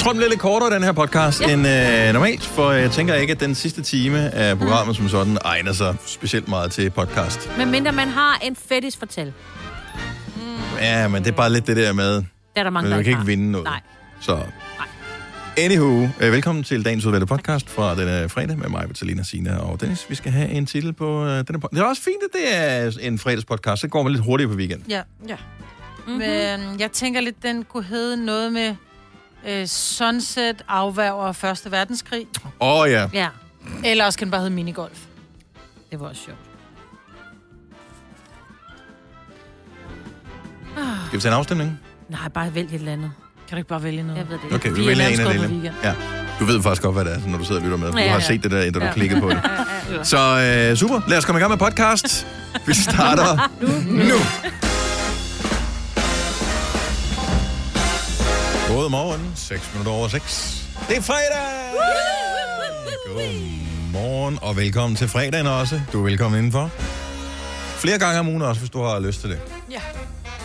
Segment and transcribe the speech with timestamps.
[0.00, 1.52] Jeg tror, den bliver lidt kortere, den her podcast, ja.
[1.52, 5.38] end øh, normalt, for jeg tænker ikke, at den sidste time af programmet som sådan
[5.44, 7.50] egner sig specielt meget til podcast.
[7.58, 9.32] Men mindre man har en fetish fortæl.
[10.78, 12.24] Ja, men det er bare lidt det der med, Det
[12.56, 13.20] er der mange, der kan har.
[13.20, 13.64] ikke vinde noget.
[13.64, 13.80] Nej.
[14.20, 14.38] Så.
[15.58, 19.80] Anywho, øh, velkommen til dagens udvalgte podcast fra denne fredag med mig, Vitalina, Sina og
[19.80, 20.06] Dennis.
[20.10, 21.70] Vi skal have en titel på øh, denne podcast.
[21.70, 23.80] Det er også fint, at det er en fredagspodcast.
[23.80, 24.82] Så går man lidt hurtigere på weekend.
[24.88, 25.02] Ja.
[25.28, 25.36] Ja.
[26.06, 26.18] Mm-hmm.
[26.18, 28.74] Men jeg tænker lidt, den kunne hedde noget med
[29.48, 32.26] øh, Sunset afværger Første Verdenskrig.
[32.44, 33.08] Åh oh, ja.
[33.12, 33.28] Ja,
[33.84, 34.98] Eller også kan den bare hedde minigolf.
[35.90, 36.38] det var også sjovt.
[41.06, 41.80] Skal vi tage en afstemning?
[42.08, 43.10] Nej, bare vælg et eller andet.
[43.48, 44.18] Kan du ikke bare vælge noget?
[44.18, 44.56] Jeg ved det ikke.
[44.56, 45.72] Okay, vi er vælger en af delene.
[45.84, 45.94] Ja.
[46.40, 47.92] Du ved faktisk godt, hvad det er, når du sidder og lytter med.
[47.92, 48.20] Du Ja, har ja.
[48.20, 48.92] set det der, da du Ja.
[48.92, 49.40] klikkede på det.
[50.06, 50.18] Så
[50.70, 52.26] øh, super, lad os komme i gang med podcast.
[52.66, 53.50] Vi starter
[54.08, 54.14] nu.
[54.14, 54.79] God
[58.88, 60.64] morgen, 6 minutter over 6.
[60.88, 61.70] Det er fredag!
[63.06, 65.80] Godmorgen, og velkommen til fredagen også.
[65.92, 66.70] Du er velkommen indenfor.
[67.76, 69.40] Flere gange om ugen også, hvis du har lyst til det.
[69.70, 69.80] Ja.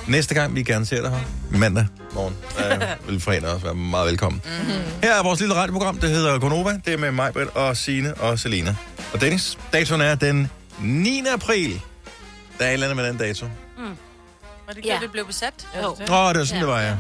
[0.08, 1.20] Næste gang, vi gerne ser dig her,
[1.60, 4.42] mandag morgen, øh, vil fredag også være meget velkommen.
[4.46, 4.84] Mm-hmm.
[5.04, 6.80] Her er vores lille radioprogram, det hedder Gonova.
[6.86, 8.76] Det er med mig, Britt og Signe og Selina.
[9.14, 10.50] Og Dennis, datoen er den
[10.80, 11.24] 9.
[11.34, 11.82] april.
[12.60, 13.46] Der er et eller andet med den dato.
[13.46, 13.54] Var
[14.68, 14.94] det ikke Ja.
[14.96, 15.00] ja.
[15.02, 15.68] det blev besat?
[15.84, 15.88] Jo.
[15.88, 16.60] Åh, oh, det var sådan, Ja.
[16.60, 16.96] det var, ja.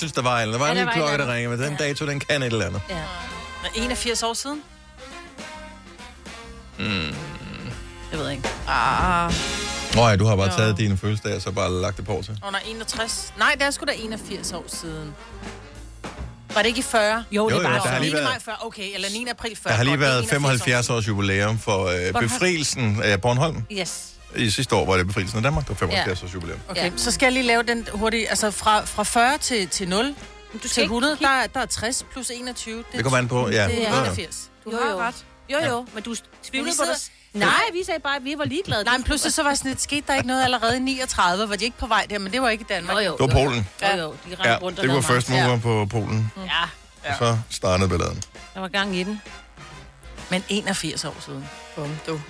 [0.00, 1.58] Synes, der var, eller der var Ja, en der lille var klokke, der ringer, men
[1.60, 1.84] den Ja.
[1.84, 2.82] dato, den kan et eller andet.
[2.90, 3.02] Ja.
[3.74, 4.62] 81 år siden?
[8.12, 8.48] Jeg ved ikke.
[8.68, 9.32] Ah.
[9.94, 10.54] Nå ja, du har bare Nå.
[10.56, 12.38] taget dine fødselsdage, og så bare lagt det på til.
[12.46, 13.32] Åh, nej, 61.
[13.38, 15.14] Nej, det er sgu da 81 år siden.
[16.54, 17.24] Var det ikke i 40?
[17.32, 18.14] Jo, det Jo, er jo, bare der har Nå, lige 9.
[18.16, 19.26] været- maj 40, okay, eller 9.
[19.30, 19.70] april 40.
[19.70, 23.64] Der har lige det været 81 75 års jubilæum for øh, befrielsen af Bornholm.
[23.72, 24.04] Yes.
[24.36, 26.58] I sidste år var det befrielsen af Danmark, der var 75 års jubilæum.
[26.68, 26.90] Okay, Ja.
[26.96, 28.26] så skal jeg lige lave den hurtigt.
[28.30, 30.14] Altså fra, fra 40 til, til 0
[30.62, 32.84] Du til 100, der, er- der er 60 plus 21.
[32.92, 33.48] Det kommer an på, ja.
[33.48, 34.00] Det Ja, er ja.
[34.00, 34.50] 81.
[34.64, 34.98] Du Jo, har jo.
[34.98, 35.14] ret.
[35.52, 36.14] Jo, jo, men du
[36.44, 37.10] tvivlede vi på det.
[37.40, 38.84] Nej, vi sagde bare, at vi var ligeglade.
[38.84, 41.56] Nej, men pludselig så var sådan lidt, skete der ikke noget allerede i 39, var
[41.56, 42.96] de ikke på vej der, men det var ikke i Danmark.
[42.96, 43.12] Jo, jo.
[43.12, 43.68] Det var Polen.
[43.82, 44.08] Jo, jo.
[44.10, 45.46] De rendte Ja, rundt og det var first meget.
[45.46, 46.32] mover på Polen.
[46.36, 48.22] Ja, Og så startede balladen.
[48.54, 49.20] der var gang i den.
[50.30, 51.48] Men 81 år siden.
[51.76, 52.20] Bum, du.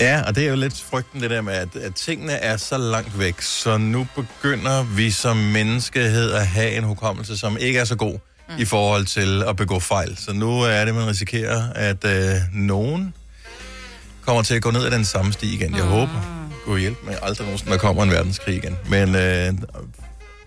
[0.00, 2.78] Ja, og det er jo lidt frygten det der med, at, at tingene er så
[2.78, 7.84] langt væk, så nu begynder vi som menneskehed at have en hukommelse, som ikke er
[7.84, 8.54] så god mm.
[8.58, 10.16] i forhold til at begå fejl.
[10.16, 13.14] Så nu er det, man risikerer, at øh, nogen
[14.26, 15.76] kommer til at gå ned ad den samme sti igen.
[15.76, 18.76] Jeg håber, Gud hjælp med, aldrig nogensinde, der kommer en verdenskrig igen.
[18.88, 19.52] Men øh,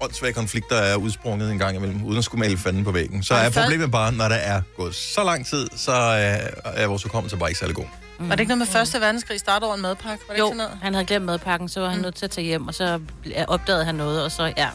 [0.01, 3.23] åndssvage konflikter er udsprunget en gang imellem, uden at skulle male fanden på væggen.
[3.23, 7.03] Så er problemet bare, når der er gået så lang tid, så øh, er vores
[7.03, 7.85] hukommelse bare ikke særlig god.
[8.19, 8.29] Mm.
[8.29, 10.23] Var det ikke noget med Første Verdenskrig startede over en madpakke?
[10.27, 10.79] Var det Jo, ikke sådan noget?
[10.83, 12.99] han havde glemt madpakken, så var han nødt til at tage hjem, og så
[13.47, 14.69] opdagede han noget, og så, ja.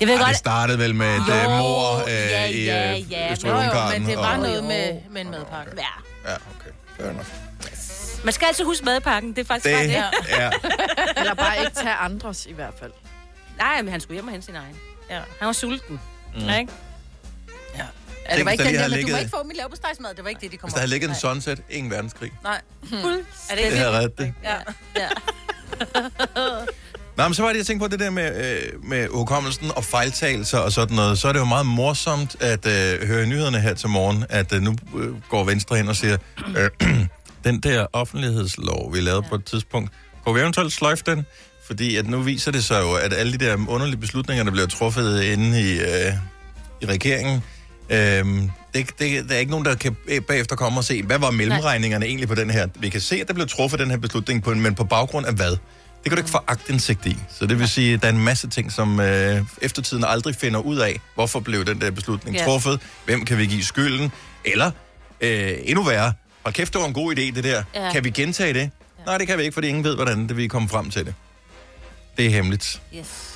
[0.00, 2.64] Jeg ved Ej, godt, det startede vel med et Jo, øh, mor øh, ja, i
[2.64, 5.72] ja, øh, ja, Østrig Jo, jo, men det var og, noget med, med en madpakke.
[5.76, 6.30] ja.
[6.30, 6.70] Ja, okay.
[6.96, 7.26] Fair enough.
[8.24, 10.28] Man skal altid huske madpakken, det er faktisk Det, bare det.
[10.28, 10.50] ja.
[11.20, 12.92] Eller bare ikke tage andres i hvert fald.
[13.58, 14.76] Nej, men han skulle hjem og hente sin egen.
[15.10, 15.20] Ja.
[15.38, 16.00] Han var sulten.
[16.34, 16.42] Mm.
[16.42, 16.48] Mm.
[16.48, 16.72] Ikke?
[18.30, 20.14] Ja, det var ikke den har men du ligget- må ikke få min laverpostejsmad.
[20.14, 22.32] Det var ikke det, de kom Hvis der havde ligget en sunset, ingen verdenskrig.
[22.42, 22.60] Nej.
[22.82, 24.34] Er det ikke Det havde reddet det.
[24.44, 24.56] Ja.
[24.96, 25.08] Ja.
[27.16, 29.84] Nå, men så var det, jeg tænkte på det der med, øh, med hukommelsen og
[29.84, 31.18] fejltagelser og sådan noget.
[31.18, 34.52] Så er det jo meget morsomt at øh, høre i nyhederne her til morgen, at
[34.52, 36.16] øh, nu øh, går Venstre ind og siger,
[36.56, 36.70] øh,
[37.44, 39.28] den der offentlighedslov, vi lavede ja.
[39.28, 39.90] på et tidspunkt,
[40.24, 41.26] kunne vi eventuelt sløjfe den?
[41.66, 44.66] Fordi at nu viser det sig jo, at alle de der underlige beslutninger, der bliver
[44.66, 46.12] truffet inde i, øh,
[46.80, 47.42] i regeringen,
[47.90, 47.98] øh,
[48.74, 49.96] det, det, der er ikke nogen, der kan
[50.28, 52.66] bagefter komme og se, hvad var mellemregningerne egentlig på den her?
[52.74, 55.32] Vi kan se, at der blev truffet den her beslutning, på, men på baggrund af
[55.34, 55.50] hvad?
[55.50, 57.16] Det kan du ikke få agtindsigt i.
[57.38, 60.60] Så det vil sige, at der er en masse ting, som øh, eftertiden aldrig finder
[60.60, 62.44] ud af, hvorfor blev den der beslutning Ja.
[62.44, 64.12] truffet, hvem kan vi give skylden,
[64.44, 64.70] eller
[65.20, 66.12] øh, endnu værre,
[66.42, 67.62] hold kæft, det var en god idé, det der.
[67.74, 67.92] Ja.
[67.92, 68.70] Kan vi gentage det?
[69.06, 71.14] Nej, det kan vi ikke, fordi ingen ved, hvordan det vi kommer frem til det.
[72.16, 72.82] Det er hemmeligt.
[72.98, 73.27] Yes.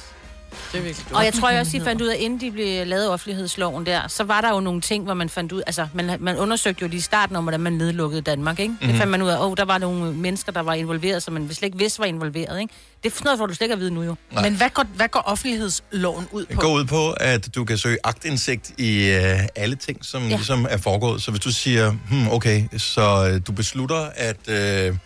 [0.73, 2.87] Det er virkelig Og jeg tror jeg også, de fandt ud af, inden de blev
[2.87, 6.17] lavet offentlighedsloven der, så var der jo nogle ting, hvor man fandt ud, altså man,
[6.21, 8.73] man undersøgte jo lige i starten om, hvordan man nedlukkede Danmark, ikke?
[8.73, 8.89] Mm-hmm.
[8.89, 11.35] Det fandt man ud af, åh, oh, der var nogle mennesker, der var involveret, som
[11.35, 12.75] man slet ikke vidste var involveret, ikke?
[13.03, 14.15] Det er sådan noget, hvor du slet ikke at vide nu jo.
[14.33, 14.43] Nej.
[14.43, 16.61] Men hvad går, hvad går offentlighedsloven ud Det på?
[16.61, 20.29] går ud på, at du kan søge agtindsigt i øh, alle ting, som ja.
[20.29, 20.35] Ja.
[20.37, 21.23] ligesom er foregået.
[21.23, 24.97] Så hvis du siger, hmm, okay, så øh, du beslutter at øh,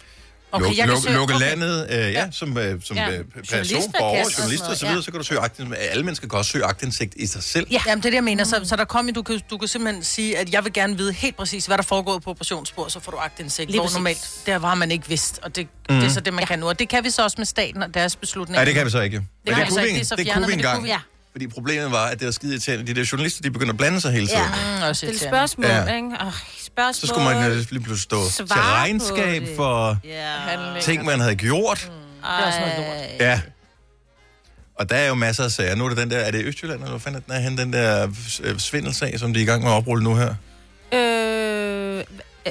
[0.57, 1.47] Okay, luk, jeg luk, søge- lukke okay.
[1.49, 3.11] landet, øh, ja, som, øh, som Ja.
[3.11, 3.19] ja.
[3.35, 5.01] person, borger, journalister osv., ja.
[5.03, 5.81] så kan du søge agtindsigt.
[5.91, 7.67] Alle mennesker kan også søge agtindsigt i sig selv.
[7.71, 7.81] Ja.
[7.87, 8.45] Jamen, det er det, jeg mener.
[8.45, 11.13] Så, så der kom, du kan, du kan simpelthen sige, at jeg vil gerne vide
[11.13, 13.71] helt præcis, hvad der foregår på operationsspor, så får du agtindsigt.
[13.71, 13.97] Lige Hvor præcis.
[13.97, 15.97] normalt, der har man ikke vidst, og det, mm.
[15.97, 16.47] det er så det, man ja.
[16.47, 16.69] kan nu.
[16.69, 18.59] Og det kan vi så også med staten og deres beslutninger.
[18.59, 19.17] Nej, det kan vi så ikke.
[19.17, 19.99] Det, vi så kunne vi, ikke.
[20.01, 20.75] Det er det kunne vi men det engang.
[20.77, 20.99] kunne vi- Ja.
[21.37, 22.87] Fordi problemet var, at det var skide irriterende.
[22.87, 24.41] De der journalister, de begyndte at blande sig hele tiden.
[24.41, 24.77] Ja.
[24.77, 25.37] Mm, også Stille irriterende.
[25.37, 25.77] spørgsmål, Ja.
[25.85, 25.97] ja.
[25.97, 26.09] ikke?
[26.21, 26.95] Oh, spørgsmål.
[26.95, 29.57] Så skulle man øh, lige pludselig stå til regnskab det.
[29.57, 30.27] for Ja.
[30.31, 30.85] Handling.
[30.85, 31.79] ting, man havde gjort.
[31.79, 31.91] Det
[32.23, 33.21] er også noget lort.
[33.21, 33.41] Ja.
[34.79, 35.75] Og der er jo masser af sager.
[35.75, 37.57] Nu er det den der, er det Østjylland, eller hvad fanden er den er henne,
[37.63, 38.09] den der
[38.43, 40.35] øh, svindelsag, som de er i gang med at oprulle nu her?
[40.93, 42.05] Øh,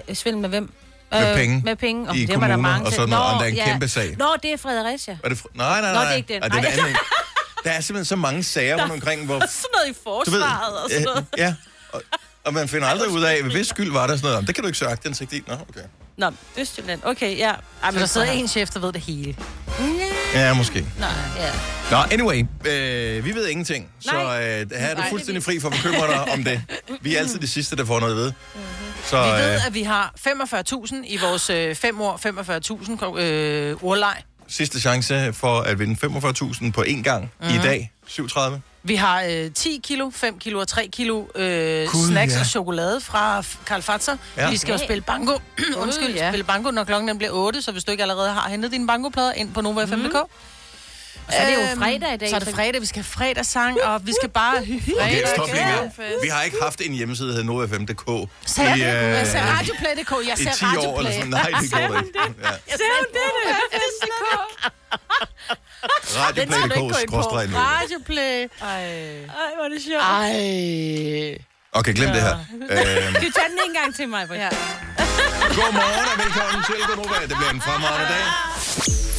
[0.09, 0.73] øh, svindel med hvem?
[1.11, 1.61] Med penge.
[1.65, 2.09] Med penge.
[2.09, 3.87] Oh, I det var der kommuner mange og sådan noget, og der er en kæmpe
[3.87, 4.15] sag.
[4.17, 5.17] Nå, det er Fredericia.
[5.23, 6.03] Er det fr- nej, nej, Nå, nej.
[6.03, 6.43] det er ikke den.
[6.43, 6.93] Ej, det er Nej.
[7.65, 9.39] Der er simpelthen så mange sager rundt omkring, hvor...
[9.47, 11.25] Sådan noget i Du ved, forsvaret og sådan noget.
[11.33, 11.55] øh, ja,
[11.91, 12.01] og,
[12.43, 14.47] og man finder aldrig ud af, hvis skyld var der sådan noget.
[14.47, 15.43] Det kan du ikke søge aktindsigt i.
[15.47, 15.81] Nå, okay.
[16.17, 17.01] Nå, Østjylland.
[17.03, 17.51] Okay, ja.
[17.83, 19.35] Ej, Så der sidder en chef, der ved det hele.
[20.33, 20.85] Ja, måske.
[20.99, 21.51] Nej, ja.
[21.91, 25.09] Nå, anyway, øh, vi ved ingenting, så øh, her er du Nej.
[25.09, 26.61] fuldstændig fri for at bekymre dig om det.
[27.01, 28.33] Vi er altid de sidste, der får noget at vide.
[29.05, 32.19] Så, Vi ved, øh, at vi har 45.000 i vores øh, fem år,
[33.15, 34.15] 45.000 øh, ordleg.
[34.47, 37.49] Sidste chance for at vinde 45.000 på én gang Mhm.
[37.49, 38.61] i dag, 37.
[38.83, 42.39] Vi har øh, 10 kilo, 5 kilo og 3 kilo øh, Gud, snacks ja.
[42.39, 44.17] og chokolade fra Karl Fatser.
[44.37, 44.49] Ja.
[44.49, 45.39] Vi skal jo spille banko.
[45.83, 46.31] Undskyld, ja.
[46.31, 49.31] spille banko, når klokken bliver 8, så hvis du ikke allerede har hentet dine bankoplader
[49.33, 50.13] ind på Nova5.dk.
[50.13, 50.29] Mm.
[51.27, 52.29] Og så er det jo fredag i dag.
[52.29, 54.57] Så er det fredag, vi skal have fredagssang, og vi skal bare...
[54.57, 55.89] Okay, stop lige ja.
[56.21, 58.29] Vi har ikke haft en hjemmeside, der hedder nordfm.dk.
[58.45, 58.87] Sagde jeg i, det?
[58.87, 60.11] øh, Jeg sagde radioplay.dk.
[60.27, 61.27] Jeg I ser 10 år eller sådan.
[61.27, 62.19] Nej, det går det ikke.
[62.19, 62.49] Ja.
[62.49, 63.19] Jeg sagde det?
[65.95, 67.19] Du ind på.
[67.19, 67.55] Radioplay.dk.
[67.55, 68.37] Radioplay.
[68.61, 70.03] Ej, hvor er det sjovt.
[70.03, 71.37] Ej.
[71.71, 72.35] Okay, glem det her.
[72.53, 74.27] Øhm, Skal vi tage den en gang til mig?
[74.31, 74.49] Ja.
[75.57, 77.15] Godmorgen og velkommen til Gonova.
[77.21, 78.25] Det bliver en fremragende dag.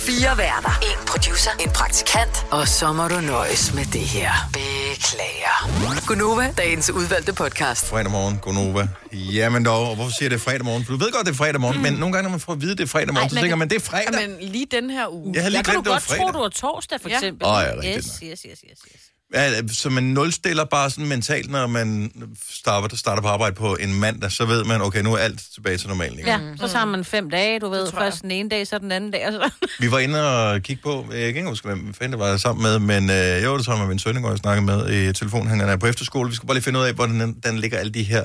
[0.06, 0.70] Fire værter.
[0.82, 1.50] En producer.
[1.60, 2.46] En praktikant.
[2.50, 4.30] Og så må du nøjes med det her.
[4.52, 6.06] Beklager.
[6.06, 7.86] Gunova, dagens udvalgte podcast.
[7.88, 8.88] Fredag morgen, Gonova.
[9.12, 10.84] Jamen dog, og hvorfor siger det er fredag morgen?
[10.84, 11.82] For du ved godt, det er fredag morgen, mm.
[11.82, 13.56] men nogle gange, når man får at vide, det er fredag morgen, Ej, så tænker
[13.56, 14.28] man, det er fredag.
[14.28, 15.30] Men lige den her uge.
[15.34, 17.14] Jeg havde lige kan glemt, du det var godt tro, du var torsdag, for Ja.
[17.14, 17.46] eksempel.
[17.48, 18.30] Ja, rigtigt yes, nok.
[18.30, 19.02] yes, yes, yes, yes.
[19.34, 22.10] Ja, så man nulstiller bare sådan mentalt, når man
[22.50, 25.78] starter, starter på arbejde på en mandag, så ved man, okay, nu er alt tilbage
[25.78, 26.18] til normalen.
[26.18, 27.92] Ja, så tager man fem dage, du ved.
[27.92, 29.26] Først den ene dag, så den anden dag.
[29.26, 29.50] Og så.
[29.80, 32.40] Vi var inde og kigge på, jeg kan ikke huske, hvem fanden det var jeg
[32.40, 35.12] sammen med, men øh, jo, det tror jeg med min søn, jeg snakkede med i
[35.12, 36.30] telefonen, han er på efterskole.
[36.30, 38.24] Vi skal bare lige finde ud af, hvordan den, den ligger alle de her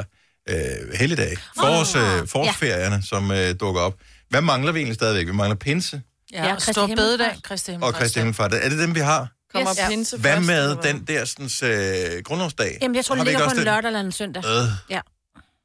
[0.50, 0.56] øh,
[1.00, 1.38] helligdage.
[1.58, 3.94] Forårs, øh, forårsferierne, som øh, dukker op.
[4.30, 5.28] Hvad mangler vi egentlig stadigvæk?
[5.28, 6.02] Vi mangler pinse
[6.34, 7.36] Ja, Ja, og Kristi stor Himmelfart.
[7.82, 7.94] og.
[7.94, 8.54] Kristi Himmelfart.
[8.54, 9.28] Er det dem, vi har?
[9.52, 9.90] Kommer Yes.
[9.90, 11.72] pinse Hvad først, med eller den der sådan,
[12.18, 12.78] øh, grundlovsdag?
[12.82, 13.66] Jamen, jeg tror, det ligger på en den?
[13.66, 14.44] lørdag eller en søndag.
[14.46, 14.68] Øh.
[14.90, 15.02] Ja.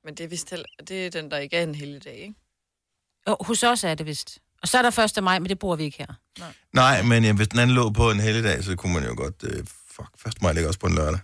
[0.05, 2.35] Men det er vist heller, det er den, der ikke er en hel dag, ikke?
[3.29, 4.39] Jo, hos os er det vist.
[4.63, 5.25] Og så er der 1.
[5.25, 6.15] maj, men det bruger vi ikke her.
[6.73, 9.35] Nej, men ja, hvis den anden lå på en helligdag, så kunne man jo godt...
[9.45, 10.43] Øh, fuck, 1.
[10.43, 11.21] maj ligger også på en lørdag.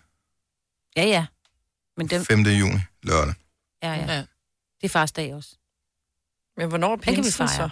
[0.97, 1.27] Ja, ja.
[1.97, 2.41] Men dem, 5.
[2.41, 3.35] juni, lørdag.
[3.83, 4.13] ja, ja.
[4.15, 4.19] Ja.
[4.81, 5.51] Det er fars dag også.
[6.57, 7.69] Men hvornår er pinsen så?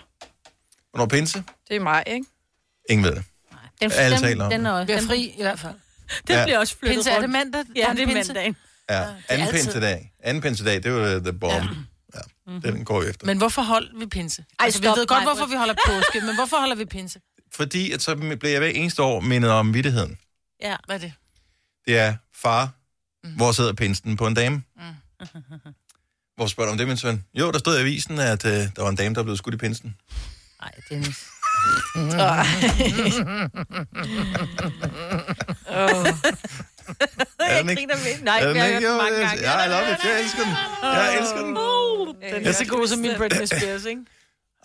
[0.91, 1.45] Hvornår er pinse?
[1.69, 2.27] Det er maj, ikke?
[2.91, 3.25] Ingen ved det.
[3.83, 4.71] Den, Alle den, taler om den, det.
[4.91, 5.75] er, Vi fri i hvert fald.
[6.27, 6.45] den Ja.
[6.45, 7.33] bliver også flyttet Pinse, er det rundt.
[7.33, 7.65] mandag?
[7.77, 8.29] Ja, det er pinse?
[8.33, 8.57] mandagen.
[8.91, 10.13] Ja, anden pinsedag.
[10.23, 11.71] Anden pinsedag, det er jo the bomb.
[12.15, 12.21] Ja.
[12.53, 12.71] ja.
[12.71, 13.27] Den går vi efter.
[13.27, 14.45] Men hvorfor holder vi pinse?
[14.59, 17.21] Ej, altså, vi stop, ved godt, hvorfor vi holder påske, men hvorfor holder vi pinse?
[17.59, 20.19] Fordi at så bliver jeg hver eneste år mindet om vidtigheden.
[20.63, 20.77] Ja.
[20.87, 21.13] Hvad er det?
[21.87, 22.71] Det er far,
[23.25, 23.33] Mhm.
[23.37, 24.63] hvor sidder pinsen på en dame?
[26.37, 27.25] Hvor spørger du om det, min søn?
[27.35, 29.59] Jo, der stod i avisen, at øh, der var en dame, der blev skudt i
[29.59, 29.97] pinsen.
[30.61, 31.27] Nej, Dennis.
[37.41, 38.15] Er den jeg griner med.
[38.23, 39.43] Nej, jeg har hørt den mange jeg- gange.
[39.51, 39.99] Ja, I love it.
[40.05, 40.53] Jeg elsker den.
[40.83, 41.57] Jeg elsker den.
[42.35, 44.03] Den er så god som min Britney Spears, ikke?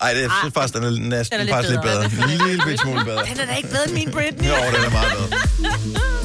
[0.00, 2.08] Ej, det er faktisk, den er næsten Den er lidt faktisk lidt bedre.
[2.10, 2.50] bedre.
[2.50, 3.24] En lille smule bedre.
[3.24, 4.48] Den er da ikke bedre end min Britney.
[4.48, 5.36] Jo, den er meget bedre.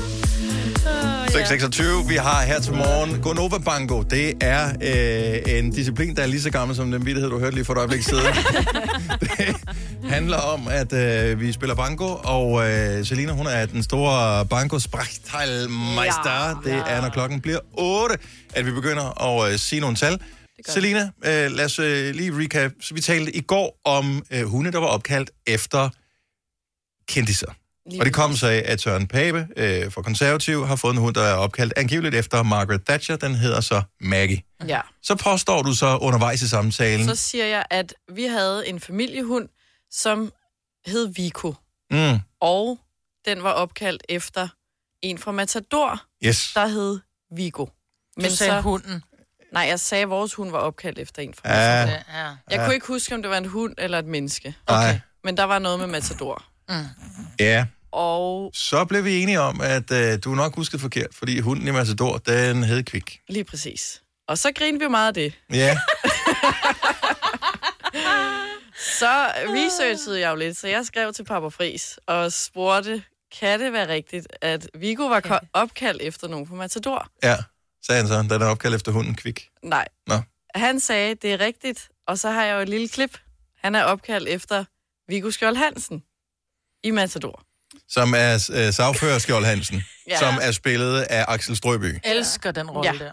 [1.32, 4.04] 626, vi har her til morgen Gonova Bango.
[4.04, 7.56] Det er øh, en disciplin, der er lige så gammel som den vittighed, du hørte
[7.56, 8.24] lige for et øjeblik siden.
[9.22, 9.56] det
[10.10, 14.80] handler om, at øh, vi spiller bango, og øh, Selina, hun er den store bango
[14.80, 16.62] sprachteilmeister.
[16.66, 18.18] Ja, det er, når klokken bliver 8,
[18.54, 20.20] at vi begynder at øh, sige nogle tal.
[20.68, 22.72] Selina, øh, lad os øh, lige recap.
[22.82, 25.90] Så vi talte i går om øh, hunde, der var opkaldt efter
[27.08, 27.52] kendiser.
[28.00, 31.16] Og det kom så af, at Søren Pape øh, fra Konservativ har fået en hund,
[31.16, 33.16] der er opkaldt angiveligt efter Margaret Thatcher.
[33.16, 34.42] Den hedder så Maggie.
[34.68, 34.82] Ja.
[35.04, 37.08] Så påstår du så undervejs i samtalen.
[37.08, 39.50] Så siger jeg, at vi havde en familiehund,
[39.92, 40.32] som
[40.86, 41.54] hed Vico.
[41.92, 42.80] Mm, Og
[43.26, 44.48] den var opkaldt efter
[45.02, 46.52] en fra Matador, yes.
[46.56, 47.00] der hed
[47.36, 47.66] Vigo.
[48.18, 49.04] Men du sagde hunden.
[49.54, 52.04] Nej, jeg sagde, at vores hund var opkaldt efter en fra Ja, Matador.
[52.14, 52.20] Ja.
[52.26, 52.66] Jeg Ja.
[52.66, 54.56] kunne ikke huske, om det var en hund eller et menneske.
[54.68, 55.00] okay.
[55.24, 56.44] Men der var noget med Matador.
[57.40, 57.66] Ja.
[57.92, 61.72] Og Så blev vi enige om, at øh, du nok huskede forkert, fordi hunden i
[61.72, 63.20] Matador, den hed Kvik.
[63.30, 64.02] lige præcis.
[64.28, 65.34] Og så grinede vi meget af det.
[65.54, 65.78] Ja,
[69.00, 73.04] Så researchede jeg jo lidt, så jeg skrev til Papa Fris og spurgte,
[73.40, 77.08] kan det være rigtigt, at Vigo var ko- opkaldt efter nogen på Matador?
[77.24, 77.36] Ja,
[77.86, 78.34] sagde han så.
[78.36, 79.48] Den er opkaldt efter hunden Kvik.
[79.64, 79.88] Nej.
[80.08, 80.16] Nå.
[80.56, 83.18] Han sagde, det er rigtigt, og så har jeg jo et lille klip.
[83.58, 84.66] Han er opkaldt efter
[85.08, 86.04] Viggo Skjold Hansen
[86.84, 87.44] i Matador.
[87.92, 88.34] Som er
[88.68, 90.18] uh, sagfører Skjold Hansen, ja.
[90.20, 92.00] Som er spillet af Axel Strøby.
[92.04, 93.06] Elsker den rolle Ja.
[93.06, 93.12] der.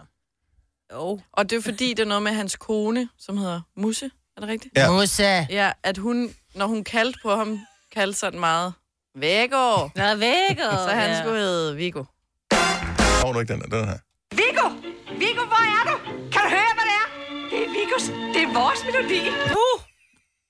[0.90, 1.18] Oh.
[1.32, 4.10] Og det er fordi, det er noget med hans kone, som hedder Musse.
[4.36, 4.76] Er det rigtigt?
[4.76, 4.90] Ja.
[4.90, 5.46] Musa.
[5.50, 7.60] Ja, at hun, når hun kaldte på ham,
[7.94, 8.72] kaldte sådan meget,
[9.14, 9.92] Vægård.
[9.96, 10.78] Nå, væk, og...
[10.86, 11.18] Så han ja.
[11.20, 12.04] skulle hedde Viggo.
[13.20, 13.66] Får du ikke den der?
[13.78, 13.98] Den her.
[14.40, 14.66] Viggo!
[15.22, 15.94] Viggo, hvor er du?
[16.32, 17.06] Kan du høre, hvad det er?
[17.50, 18.04] Det er Viggos.
[18.34, 19.20] Det er vores melodi.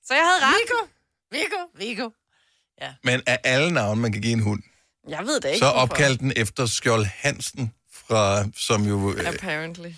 [0.06, 0.54] Så jeg havde ret.
[0.58, 0.78] Viggo.
[1.36, 1.60] Viggo.
[1.82, 2.06] Viggo.
[3.04, 4.62] Men af alle navne, man kan give en hund,
[5.08, 5.58] Jeg ved det ikke.
[5.58, 7.72] så opkald den efter Skjold Hansen,
[8.08, 9.88] fra, som jo øh, Apparently.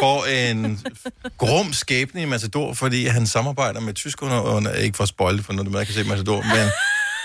[0.00, 0.80] får en
[1.38, 5.44] grum skæbne i Matador, fordi han samarbejder med tyskerne, og ikke for at spoil det,
[5.44, 6.70] for noget, man kan se Matador, men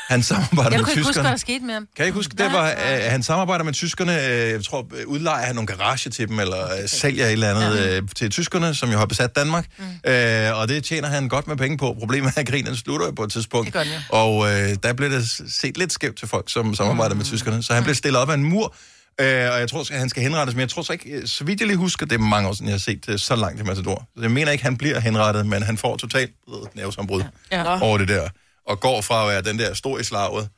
[0.07, 1.24] han samarbejder Jeg med kunne ikke huske, tyskerne.
[1.24, 1.83] hvad der skete med ham.
[1.83, 5.07] Kan jeg ikke huske, det var, øh, han samarbejder med tyskerne, øh, jeg tror, øh,
[5.07, 8.75] udlejer han nogle garage til dem, eller øh, sælger et eller andet øh, til tyskerne,
[8.75, 9.65] som jo har besat Danmark,
[10.05, 10.12] mm.
[10.12, 11.95] øh, og det tjener han godt med penge på.
[12.00, 14.17] Problemet er, at krigen slutter på et tidspunkt, Det gør den jo.
[14.17, 17.17] og øh, der blev det set lidt skævt til folk, som samarbejder mm.
[17.17, 18.75] med tyskerne, så han blev stillet op af en mur,
[19.21, 21.43] Øh, og jeg tror, at han skal henrettes, men jeg tror så ikke, øh, så
[21.43, 23.62] vidt jeg lige husker, det er mange år siden, jeg har set det så langt
[23.62, 24.07] i Matador.
[24.15, 27.63] Så jeg mener ikke, han bliver henrettet, men han får totalt øh, nervesambrud Ja.
[27.63, 27.77] Nå.
[27.81, 28.29] over det der.
[28.65, 30.50] Og går fra at være den der stor i slaget,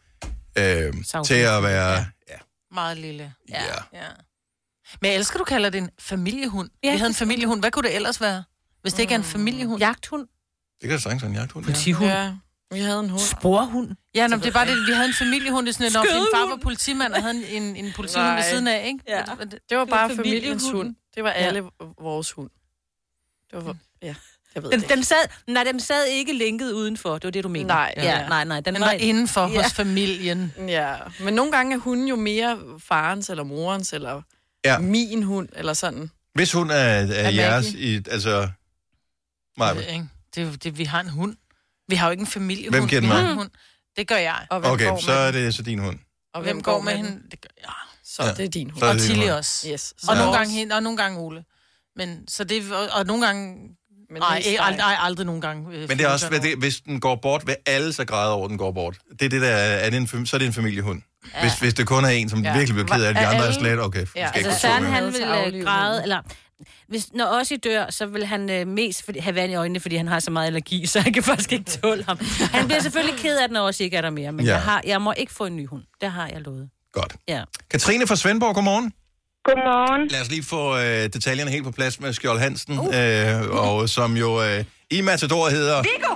[0.58, 0.94] øh,
[1.26, 2.06] til at være...
[2.30, 2.38] Ja,
[2.72, 3.34] Meget lille.
[3.50, 3.64] ja.
[3.64, 3.74] ja.
[3.94, 4.08] Ja.
[5.02, 6.70] Men jeg elsker, du kalder det en familiehund.
[6.84, 7.60] Ja, Ja, Vi havde en det familiehund.
[7.62, 8.44] Hvad kunne det ellers være?
[8.82, 9.80] Hvis det ikke er en familiehund?
[9.80, 10.28] Jagthund.
[10.82, 11.66] Det kan da sagtens være en jagthund.
[11.66, 11.72] Ja.
[11.72, 12.10] Politihund.
[12.12, 12.36] Ja,
[12.72, 13.22] vi havde en hund.
[13.22, 13.96] Sporhund.
[14.16, 16.04] Ja, nå, det er bare det, vi havde en familiehund, det er sådan, at når
[16.04, 19.00] min far var politimand og havde en, en, en politihund ved siden af, ikke?
[19.08, 19.24] Ja.
[19.40, 20.96] Det- Det var bare familiens familiens hund.
[21.16, 21.64] Det var alle
[22.02, 22.50] vores hund.
[23.52, 24.16] Det var, ja,
[24.58, 25.16] jeg ved Den, den, sad,
[25.48, 27.14] nej, den sad ikke lænket udenfor.
[27.14, 27.68] Det var det, du mener.
[27.68, 28.28] Nej, Ja, ja.
[28.28, 28.60] nej, nej.
[28.60, 29.62] Den, Den var indenfor Ja.
[29.64, 30.54] hos familien.
[30.68, 34.22] Ja, men nogle gange er hunden jo mere farens eller morens eller
[34.66, 34.80] Ja.
[34.80, 36.12] min hund eller sådan.
[36.34, 37.96] Hvis hun er, er jeres i...
[37.96, 38.50] Altså...
[39.58, 40.06] Maja, Det, ikke?
[40.36, 41.36] det, det, vi har en hund.
[41.88, 42.76] Vi har jo ikke en familiehund.
[42.76, 43.50] Hvem giver den en hund.
[43.98, 44.48] Det gør jeg.
[44.50, 46.00] Og hvem okay, går så er det så din hund.
[46.34, 47.22] Og Hvem går med hende?
[47.32, 47.74] Det gør jeg.
[48.04, 48.34] Så Ja.
[48.34, 48.84] det er din hund.
[48.84, 49.70] Er Og Tilly også.
[49.72, 49.94] Yes.
[50.08, 50.20] Og Ja.
[50.22, 51.44] nogle gange hende, og nogle gange Ole.
[51.96, 53.56] Men så det, og, og nogle gange...
[54.10, 55.76] Men Nej, mest ej, aldrig, nogle gange.
[55.76, 58.34] øh, Men det er også, hvad det, hvis den går bort, vil alle så græde
[58.34, 58.98] over, at den går bort.
[59.20, 61.02] Det er det der, er det en, fam- så er det en familiehund.
[61.36, 61.42] Ja.
[61.42, 62.58] Hvis, hvis det kun er en, som ja.
[62.58, 64.28] Virkelig bliver ked af det, de andre er slet, okay, ja.
[64.28, 66.22] Skal Altså Søren, han vil at øh, græde, eller...
[66.88, 69.96] Hvis, når Ossi dør, så vil han øh, mest fordi, have vand i øjnene, fordi
[69.96, 72.20] han har så meget allergi, så han kan faktisk ikke tåle ham.
[72.52, 74.52] Han bliver selvfølgelig ked af det, når Ossi ikke er der mere, men ja.
[74.52, 75.84] jeg, har, jeg må ikke få en ny hund.
[76.02, 76.70] Det har jeg lovet.
[76.94, 77.16] Godt.
[77.28, 77.42] Ja.
[77.72, 78.94] Katrine fra Svendborg, godmorgen.
[79.48, 80.02] Godmorgen.
[80.14, 83.00] Lad os lige få øh, detaljerne helt på plads med Skjold Hansen, uh.
[83.00, 84.60] øh, og som jo øh,
[84.98, 85.78] i Matador hedder...
[85.92, 86.14] Viggo!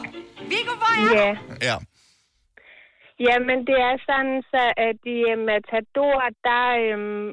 [0.54, 1.14] Viggo, hvor er?
[1.22, 1.30] Ja.
[1.70, 1.78] Ja,
[3.28, 7.28] Jamen, det er sådan, så at i uh, Matador, der øhm,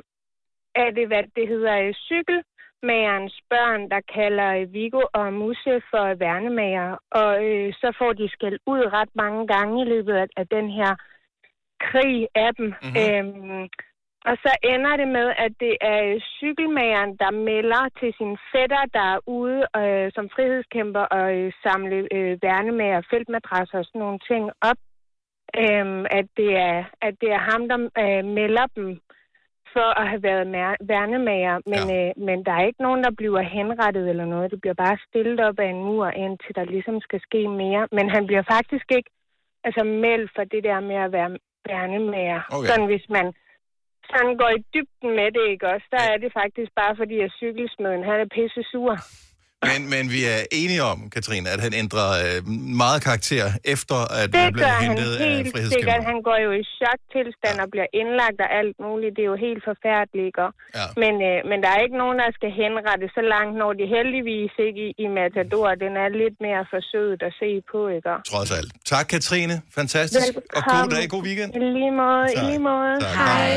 [0.83, 6.07] er det, hvad det hedder, øh, cykelmagerens børn, der kalder øh, Viggo og Musse for
[6.25, 6.90] værnemager.
[7.11, 10.67] Og øh, så får de skæld ud ret mange gange i løbet af, af den
[10.78, 10.93] her
[11.88, 12.67] krig af dem.
[12.67, 12.76] Mhm.
[12.83, 13.61] Mm-hmm.
[13.61, 13.69] Øhm,
[14.25, 18.83] og så ender det med, at det er øh, cykelmageren, der melder til sin fætter,
[18.97, 24.19] der er ude øh, som frihedskæmper og øh, samle øh, værnemager, feltmadrasser og sådan nogle
[24.31, 24.81] ting op.
[25.63, 29.01] Øhm, at, det er, at det er ham, der øh, melder dem
[29.73, 30.47] for at have været
[30.93, 31.57] værnemager.
[31.73, 32.09] Men, ja.
[32.09, 34.51] øh, men der er ikke nogen, der bliver henrettet eller noget.
[34.51, 37.89] Det bliver bare stillet op af en mur, indtil der ligesom skal ske mere.
[37.93, 39.11] Men han bliver faktisk ikke
[39.65, 41.31] altså, meldt for det der med at være
[41.69, 42.41] værnemager.
[42.53, 42.67] Okay.
[42.69, 43.27] Sådan hvis man
[44.12, 45.87] sådan går i dybden med det, ikke også?
[45.97, 48.95] Der er det faktisk bare fordi, at cykelsmeden, han er pisse sur.
[49.71, 52.38] men, men vi er enige om, Katrine, at han ændrer øh,
[52.85, 56.03] meget karakter efter, at Det han blev hentet af frihedskæmper.
[56.12, 59.12] Han går jo i choktilstand og bliver indlagt og alt muligt.
[59.17, 60.47] Det er jo helt forfærdeligt, ikke?
[60.79, 60.87] Ja.
[61.03, 64.53] Men, øh, men der er ikke nogen, der skal henrette så langt, når de heldigvis
[64.67, 65.69] ikke i, i Matador.
[65.85, 68.12] Den er lidt mere forsøget at se på, ikke?
[68.33, 68.71] Trods alt.
[68.93, 69.55] Tak, Katrine.
[69.81, 70.33] Fantastisk.
[70.37, 70.91] Og god Velkommen.
[70.97, 71.50] dag, god weekend.
[71.59, 72.45] I lige måde, i Tak.
[72.50, 72.95] lige måde.
[73.00, 73.17] Tak.
[73.23, 73.57] Hej.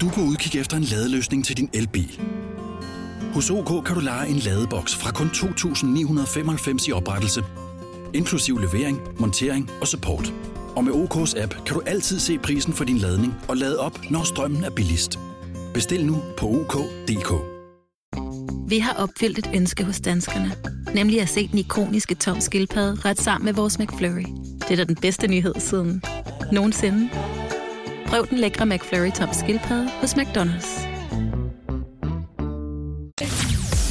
[0.00, 2.20] Du på udkig efter en ladeløsning til din elbil?
[3.34, 7.44] Hos OK kan du lege en ladeboks fra kun 2.995 i oprettelse,
[8.14, 10.32] inklusiv levering, montering og support.
[10.76, 14.10] Og med OK's app kan du altid se prisen for din ladning og lade op,
[14.10, 15.18] når strømmen er billigst.
[15.74, 17.32] Bestil nu på OK.dk.
[18.68, 20.52] Vi har opfyldt et ønske hos danskerne.
[20.94, 24.26] Nemlig at se den ikoniske tom skildpadde ret sammen med vores McFlurry.
[24.58, 26.02] Det er da den bedste nyhed siden
[26.52, 27.10] nogensinde.
[28.08, 30.70] Prøv den lækre McFlurry tom skildpadde hos McDonald's.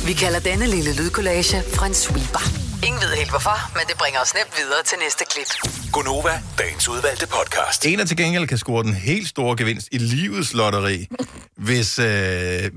[0.07, 1.57] Vi kalder denne lille lydkollage
[1.87, 2.43] en sweeper.
[2.87, 5.49] Ingen ved helt hvorfor, men det bringer os nemt videre til næste klip.
[5.91, 7.85] Gonova, dagens udvalgte podcast.
[7.85, 11.07] En, der til gengæld kan score den helt store gevinst i livets lotteri,
[11.57, 12.07] hvis øh,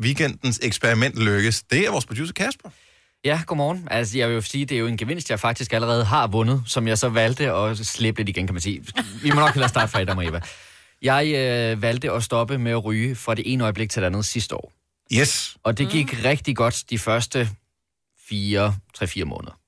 [0.00, 2.68] weekendens eksperiment lykkes, det er vores producer Kasper.
[3.24, 3.88] Ja, godmorgen.
[3.90, 6.62] Altså, jeg vil jo sige, det er jo en gevinst, jeg faktisk allerede har vundet,
[6.66, 8.84] som jeg så valgte at slippe lidt igen, kan man sige.
[9.22, 10.40] Vi må nok hellere starte fra dig, Eva.
[11.02, 14.24] Jeg øh, valgte at stoppe med at ryge fra det ene øjeblik til det andet
[14.24, 14.72] sidste år.
[15.12, 15.56] Yes.
[15.62, 16.18] Og det gik mm.
[16.24, 17.48] rigtig godt de første
[18.28, 19.60] fire, tre-fire måneder.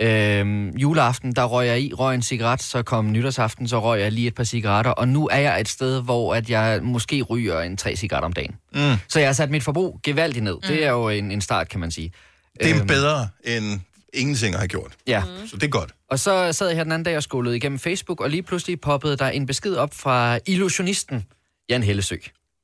[0.00, 4.12] Øhm, juleaften, der røg jeg i, røg en cigaret, så kom nytårsaften, så røg jeg
[4.12, 7.60] lige et par cigaretter, og nu er jeg et sted, hvor at jeg måske ryger
[7.60, 8.56] en tre cigaretter om dagen.
[8.74, 8.80] Mm.
[9.08, 10.54] Så jeg har sat mit forbrug gevaldigt ned.
[10.54, 10.68] Mm.
[10.68, 12.12] Det er jo en, en start, kan man sige.
[12.60, 13.80] Det er Øhm, bedre end
[14.12, 14.92] ingenting har gjort.
[15.06, 15.24] Ja.
[15.24, 15.48] Mm.
[15.48, 15.90] Så det er godt.
[16.10, 18.80] Og så sad jeg her den anden dag og scrollede igennem Facebook, og lige pludselig
[18.80, 21.26] poppede der en besked op fra illusionisten
[21.68, 22.16] Jan Hellesø.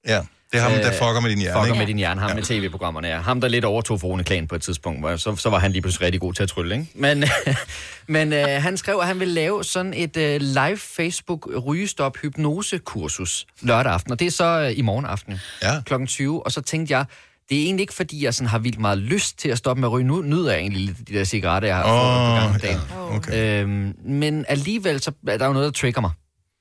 [0.07, 1.79] Ja, det er ham, der fucker med din hjerne, Fucker ikke?
[1.79, 2.35] med din hjerne, ham ja.
[2.35, 3.21] med tv-programmerne, ja.
[3.21, 5.83] Ham, der lidt overtog for Klan på et tidspunkt, hvor så, så var han lige
[5.83, 6.87] pludselig rigtig god til at trylle, ikke?
[6.95, 7.25] Men,
[8.07, 13.47] men øh, han skrev, at han ville lave sådan et øh, live Facebook rygestop hypnosekursus
[13.61, 15.81] lørdag aften, og det er så øh, i morgen aften ja.
[15.87, 15.95] kl.
[16.07, 17.05] 20, og så tænkte jeg,
[17.49, 19.89] det er egentlig ikke, fordi jeg sådan har vildt meget lyst til at stoppe med
[19.89, 20.07] at ryge.
[20.07, 23.17] Nu nyder jeg egentlig lidt de der cigaretter, jeg har fået Åh, på gang ja,
[23.17, 23.63] okay.
[23.63, 26.11] Øhm, men alligevel, så er der jo noget, der trigger mig.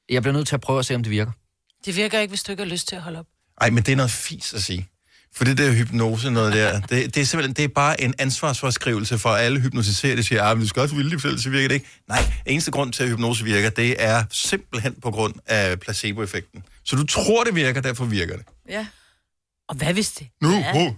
[0.09, 1.31] Jeg bliver nødt til at prøve at se, om det virker.
[1.85, 3.25] Det virker ikke, hvis du ikke har lyst til at holde op.
[3.61, 4.87] Ej, men det er noget fis at sige.
[5.35, 9.17] For det der hypnose noget der, det, det er simpelthen det er bare en ansvarsforskrivelse
[9.17, 11.75] for alle hypnotiserede, der siger, at du skal også ville det, for ellers virker det
[11.75, 11.87] ikke.
[12.07, 16.63] Nej, eneste grund til, at hypnose virker, det er simpelthen på grund af placeboeffekten.
[16.83, 18.45] Så du tror, det virker, derfor virker det.
[18.69, 18.85] Ja.
[19.67, 20.27] Og hvad hvis det?
[20.41, 20.93] Nu, er oh,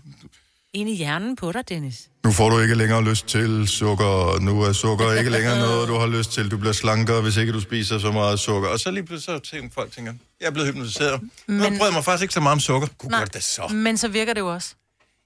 [0.73, 2.09] Ind i hjernen på dig, Dennis.
[2.23, 5.93] nu får du ikke længere lyst til sukker, nu er sukker ikke længere noget, du
[5.93, 6.51] har lyst til.
[6.51, 8.69] Du bliver slankere, hvis ikke du spiser så meget sukker.
[8.69, 11.21] Og så lige pludselig så tænker folk, tænker, jeg er blevet hypnotiseret.
[11.47, 11.57] Men...
[11.57, 12.87] Nu jeg mig faktisk ikke så meget om sukker.
[12.97, 13.67] Gud, gør det da så.
[13.67, 14.75] Men så virker det jo også.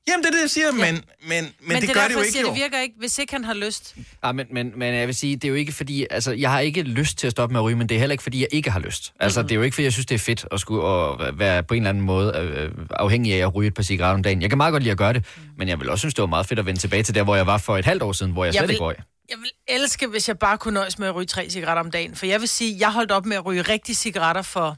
[0.07, 2.19] Jamen, det er det, jeg siger, men, men, men, men det, er gør det jo
[2.19, 2.47] ikke, siger, jo.
[2.47, 3.95] Det virker ikke, hvis ikke han har lyst.
[4.23, 6.59] Ja, men, men, men jeg vil sige, det er jo ikke fordi, altså, jeg har
[6.59, 8.47] ikke lyst til at stoppe med at ryge, men det er heller ikke fordi, jeg
[8.51, 9.13] ikke har lyst.
[9.19, 9.47] Altså, mm-hmm.
[9.47, 11.73] det er jo ikke fordi, jeg synes, det er fedt at skulle at være på
[11.73, 14.41] en eller anden måde øh, afhængig af at ryge et par cigaretter om dagen.
[14.41, 15.25] Jeg kan meget godt lide at gøre det,
[15.57, 17.35] men jeg vil også synes, det var meget fedt at vende tilbage til der, hvor
[17.35, 18.95] jeg var for et halvt år siden, hvor jeg, Jeg slet vil- ikke røg.
[19.29, 22.15] Jeg vil elske, hvis jeg bare kunne nøjes med at ryge tre cigaretter om dagen.
[22.15, 24.77] For jeg vil sige, jeg holdt op med at ryge rigtige cigaretter for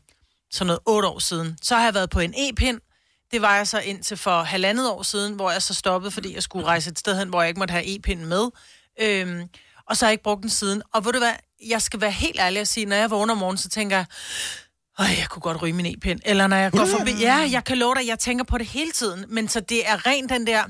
[0.51, 1.57] sådan noget otte år siden.
[1.61, 2.79] Så har jeg været på en e-pind.
[3.31, 6.43] Det var jeg så indtil for halvandet år siden, hvor jeg så stoppede, fordi jeg
[6.43, 8.49] skulle rejse et sted hen, hvor jeg ikke måtte have e-pinden med.
[9.01, 9.43] Øhm,
[9.89, 10.81] og så har jeg ikke brugt den siden.
[10.93, 11.33] Og ved du hvad,
[11.67, 14.05] jeg skal være helt ærlig og sige, når jeg vågner om morgenen, så tænker jeg,
[14.99, 16.19] Øj, jeg kunne godt ryge min e-pind.
[16.25, 17.11] Eller når jeg går forbi...
[17.11, 19.25] Ja, jeg kan love dig, jeg tænker på det hele tiden.
[19.27, 20.63] Men så det er rent den der...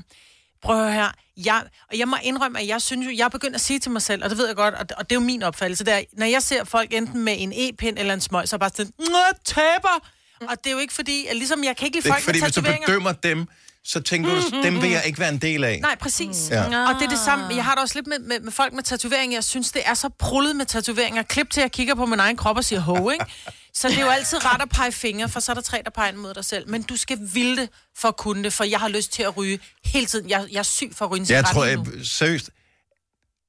[0.62, 1.08] Prøv her.
[1.36, 3.90] Jeg, og jeg må indrømme, at jeg synes jo, jeg er begyndt at sige til
[3.90, 6.00] mig selv, og det ved jeg godt, og, og det er jo min opfattelse, der,
[6.12, 8.70] når jeg ser folk enten med en e-pind eller en smøg, så er jeg bare
[8.76, 10.08] sådan, Nå, taber!
[10.40, 12.38] Og det er jo ikke fordi, at ligesom jeg kan ikke lide folk ikke fordi,
[12.40, 12.86] med hvis du tatoveringer.
[12.86, 13.46] bedømmer dem,
[13.84, 15.78] så tænker du, dem vil jeg ikke være en del af.
[15.82, 16.50] Nej, præcis.
[16.50, 16.64] Ja.
[16.64, 17.54] Og det er det samme.
[17.54, 19.36] Jeg har det også lidt med, med, med folk med tatoveringer.
[19.36, 21.22] Jeg synes, det er så prullet med tatoveringer.
[21.22, 23.24] Klip til, at jeg kigger på min egen krop og siger ho, ikke?
[23.74, 25.90] Så det er jo altid ret at pege fingre, for så er der tre, der
[25.90, 26.68] peger mod dig selv.
[26.70, 27.68] Men du skal ville det
[27.98, 30.30] for at kunne det, for jeg har lyst til at ryge hele tiden.
[30.30, 31.84] Jeg, jeg er syg for at ryge en Jeg cigaret tror, lige nu.
[31.98, 32.50] jeg, seriøst,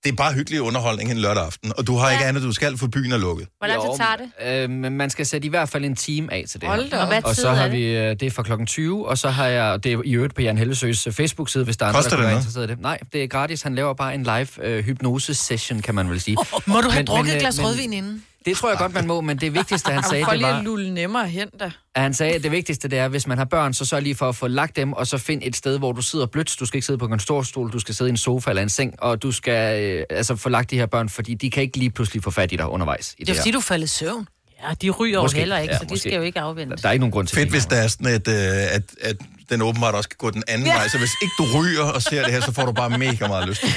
[0.07, 2.13] det er bare hyggelig underholdning en lørdag aften, og du har ja.
[2.13, 3.47] ikke andet, du skal, for byen er lukket.
[3.57, 4.15] Hvor lang tid tager
[4.59, 4.63] det?
[4.63, 6.99] Øh, men man skal sætte i hvert fald en time af til det Hold her.
[7.01, 9.29] Og hvad og så er har vi, øh, det er fra klokken 20, og så
[9.29, 12.09] har jeg, det er i øvrigt på Jan Hellesøs øh, Facebook-side, hvis der er andre,
[12.09, 12.31] der noget?
[12.31, 12.81] interesseret i det.
[12.81, 13.61] Nej, det er gratis.
[13.61, 16.37] Han laver bare en live øh, hypnose-session, kan man vel sige.
[16.65, 18.23] Må du have Men- drukket men, et øh, glas men- rødvin inden?
[18.47, 20.57] Det tror jeg godt, man må, men det vigtigste, han sagde, For det lige var...
[20.57, 21.71] at lulle nemmere hen da.
[21.95, 24.15] at han sagde, at det vigtigste det er, hvis man har børn, så sørg lige
[24.15, 26.55] for at få lagt dem, og så find et sted, hvor du sidder blødt.
[26.59, 28.69] Du skal ikke sidde på en kontorstol, du skal sidde i en sofa eller en
[28.69, 31.77] seng, og du skal øh, altså få lagt de her børn, fordi de kan ikke
[31.77, 33.15] lige pludselig få fat i dig undervejs.
[33.17, 33.41] I Det er her.
[33.41, 34.27] fordi, du falder i søvn.
[34.69, 35.37] Ja, de ryger Måske.
[35.37, 35.99] jo heller ikke, Ja, så de måske.
[36.09, 36.75] skal jo ikke afvente.
[36.75, 37.53] Der er ikke nogen grund til Fedt, det.
[37.53, 39.17] hvis der er sådan et, øh, at, at
[39.49, 40.73] den åbenbart også kan gå den anden Ja.
[40.73, 40.87] vej.
[40.87, 43.49] Så hvis ikke du ryger og ser det her, så får du bare mega meget
[43.49, 43.75] lyst til det.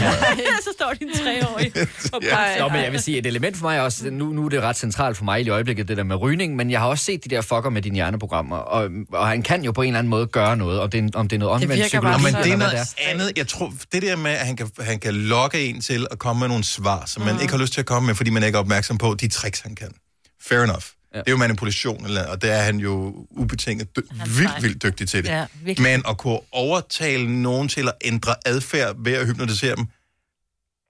[0.64, 1.72] så står din treårige.
[2.22, 2.58] Ja.
[2.58, 4.62] Nå, men jeg vil sige, et element for mig er også, nu, nu er det
[4.62, 7.24] ret centralt for mig i øjeblikket, det der med rygning, men jeg har også set
[7.24, 10.10] de der fucker med dine hjerneprogrammer, og, og han kan jo på en eller anden
[10.10, 12.56] måde gøre noget, om det er, om det er noget omvendt psykologi, men det er
[12.56, 13.32] noget andet.
[13.36, 16.40] Jeg tror, det der med, at han kan, han kan lokke en til at komme
[16.40, 18.56] med nogle svar, som man ikke har lyst til at komme med, fordi man ikke
[18.56, 19.88] er opmærksom på de tricks, han kan.
[20.42, 20.82] Fair enough.
[21.14, 21.18] Ja.
[21.18, 24.00] Det er jo manipulation, eller- og det er han jo ubetinget dy-
[24.36, 25.30] vildt, vildt dygtig til det.
[25.30, 25.90] Ja, virkelig.
[25.90, 29.86] Men at kunne overtale nogen til at ændre adfærd ved at hypnotisere dem,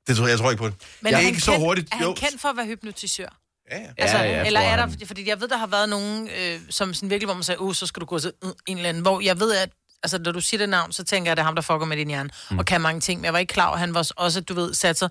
[0.06, 0.74] det tror jeg, jeg tror ikke på det.
[1.00, 1.88] Men det er er han ikke så kendt, hurtigt.
[1.92, 3.28] Er han Jo, kendt for at være hypnotisør?
[3.70, 3.87] Ja, ja.
[3.98, 5.06] Altså, Ja, ja, eller er der, han.
[5.06, 7.74] fordi jeg ved, der har været nogen, øh, som sådan virkelig, hvor man sagde, uh,
[7.74, 9.70] så skal du gå til øh, en eller anden, hvor jeg ved, at
[10.02, 11.87] altså, når du siger det navn, så tænker jeg, at det er ham, der fucker
[11.87, 12.59] med din hjerne, mm.
[12.59, 14.74] og kan mange ting, men jeg var ikke klar at han var også, du ved,
[14.74, 15.09] sat sig,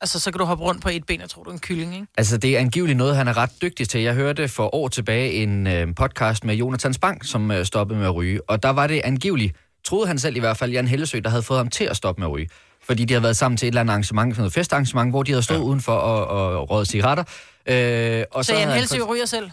[0.00, 1.94] altså, så kan du hoppe rundt på et ben, og tror du er en kylling,
[1.94, 2.06] ikke?
[2.16, 4.00] Altså, det er angiveligt noget, han er ret dygtig til.
[4.00, 8.06] Jeg hørte for år tilbage en øh, podcast med Jonathan Spang, som øh, stoppede med
[8.06, 8.50] at ryge.
[8.50, 11.42] Og der var det angiveligt, troede han selv i hvert fald, Jan Hellesø, der havde
[11.42, 12.48] fået ham til at stoppe med at ryge.
[12.86, 15.42] Fordi de havde været sammen til et eller andet arrangement, noget festarrangement, hvor de havde
[15.42, 15.64] stået ja.
[15.64, 17.24] udenfor og, og røget cigaretter.
[17.66, 19.50] Øh, og Så, så Jan havde han ryger selv.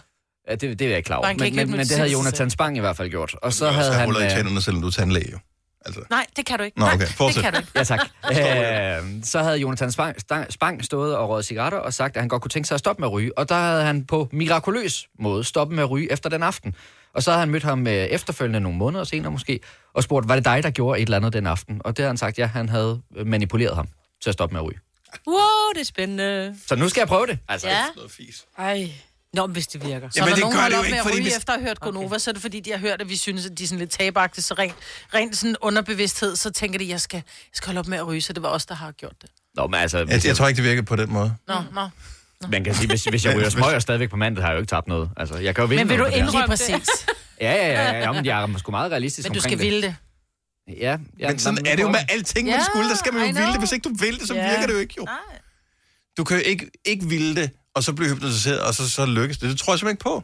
[0.48, 1.28] Ja, det, det er jeg ikke klar over.
[1.28, 2.50] Men, men, men det havde Jonathan selv.
[2.50, 3.34] Spang i hvert fald gjort.
[3.42, 4.04] Og så havde han...
[4.04, 5.32] huller i øh, tænderne, selvom du er tandlæge.
[5.32, 5.38] jo.
[5.86, 6.00] Altså.
[6.10, 6.78] Nej, det kan du ikke.
[6.78, 7.06] Nå, Nej, okay.
[7.06, 7.42] det Fortsæt.
[7.42, 7.70] kan du ikke.
[7.74, 8.00] Ja, tak.
[8.30, 10.16] Øh, så havde Jonathan Spang,
[10.50, 13.00] Spang stået og røget cigaretter og sagt, at han godt kunne tænke sig at stoppe
[13.00, 13.38] med at ryge.
[13.38, 16.74] Og der havde han på mirakuløs måde stoppet med at ryge efter den aften.
[17.14, 19.60] Og så havde han mødt ham øh, efterfølgende nogle måneder senere måske,
[19.94, 21.80] og spurgt, var det dig, der gjorde et eller andet den aften?
[21.84, 23.88] Og det havde han sagt, ja, han havde øh, manipuleret ham
[24.22, 24.78] til at stoppe med at ryge.
[25.26, 25.36] Wow,
[25.74, 26.56] det er spændende.
[26.66, 27.38] Så nu skal jeg prøve det.
[27.48, 27.84] Altså, Ja.
[28.58, 28.90] Ej.
[29.34, 30.08] Nå, hvis det virker.
[30.10, 31.36] Så Jamen, når det nogen gør holder det jo op med ikke, at ryge hvis-
[31.36, 33.46] efter at have hørt Gonova, så er det fordi, de har hørt, at vi synes,
[33.46, 34.74] at de er sådan lidt tabagtige, så rent,
[35.14, 38.20] rent sådan underbevidsthed, så tænker de, jeg skal, jeg skal holde op med at ryge,
[38.20, 39.30] så det var os, der har gjort det.
[39.54, 39.98] Nå, men altså...
[39.98, 41.34] Jeg, jeg tror ikke, det virker på den måde.
[41.48, 41.88] Nå, nå.
[42.48, 44.70] Man kan sige, hvis, hvis jeg ryger smøger stadigvæk på mandag, har jeg jo ikke
[44.70, 45.10] tabt noget.
[45.16, 46.88] Altså, jeg kan jo vinde Men vil du det indrømme præcis?
[47.40, 49.82] Ja, ja, ja, ja, ja, men jeg er sgu meget realistisk Men du skal ville
[49.82, 49.96] det.
[50.80, 52.88] Ja, ja, Men sådan nå, er det jo med alting, man skulle.
[52.88, 53.58] Der skal man jo ville det.
[53.58, 55.06] Hvis ikke du vil det, så virker det jo ikke jo.
[56.16, 59.38] Du kan jo ikke, ikke ville det, og så blive hypnotiseret, og så, så lykkes
[59.38, 59.50] det.
[59.50, 60.22] Det tror jeg simpelthen ikke på.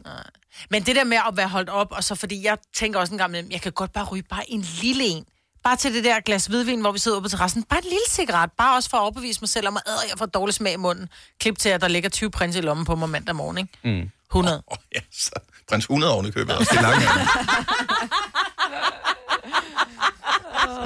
[0.69, 3.17] Men det der med at være holdt op, og så fordi jeg tænker også en
[3.17, 5.25] gang med, jeg kan godt bare ryge bare en lille en.
[5.63, 7.63] Bare til det der glas hvidvin, hvor vi sidder oppe på terrassen.
[7.63, 8.51] Bare en lille cigaret.
[8.57, 10.77] Bare også for at overbevise mig selv om, at øh, jeg får dårlig smag i
[10.77, 11.09] munden.
[11.39, 14.01] Klip til, at der ligger 20 prins i lommen på mig mandag morgen, ikke?
[14.01, 14.09] Mm.
[14.31, 14.63] 100.
[14.67, 15.29] Oh, ja, så
[15.69, 16.69] prins 100 oven i købet også.
[16.71, 17.03] Det er langt.
[17.03, 17.11] Jeg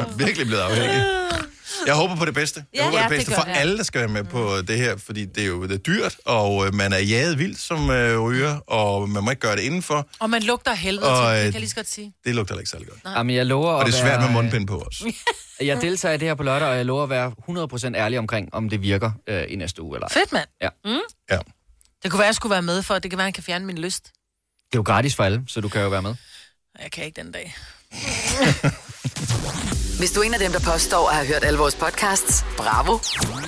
[0.01, 1.04] er virkelig blevet afhængig.
[1.88, 2.65] Jeg håber på det bedste.
[2.73, 3.61] Jeg Ja, håber ja, det bedste det for gør jeg.
[3.61, 6.15] alle, der skal være med på det her, fordi det er jo det er dyrt,
[6.25, 9.61] og øh, man er jaget vildt som øh, ryger, og man må ikke gøre det
[9.61, 10.07] indenfor.
[10.19, 12.13] Og man lugter helvede Og, til, det øh, kan jeg lige så godt sige.
[12.25, 12.99] Det lugter ikke særlig godt.
[13.17, 15.03] Jamen, jeg lover Og det er svært være, med mundbind på os.
[15.61, 17.31] Jeg deltager i det her på lørdag, og jeg lover at være
[17.93, 20.13] 100% ærlig omkring, om det virker øh, i næste uge eller ej.
[20.13, 20.47] Fedt, mand.
[20.61, 20.69] Ja.
[20.85, 20.91] Mm.
[21.31, 21.38] Ja.
[22.03, 23.65] Det kunne være, jeg skulle være med for, det kan være, at han kan fjerne
[23.65, 24.03] min lyst.
[24.05, 24.11] Det
[24.73, 26.15] er jo gratis for alle, så du kan jo være med.
[26.81, 27.55] Jeg kan ikke den dag.
[29.99, 32.97] Hvis du er en af dem, der påstår at have hørt alle vores podcasts, bravo.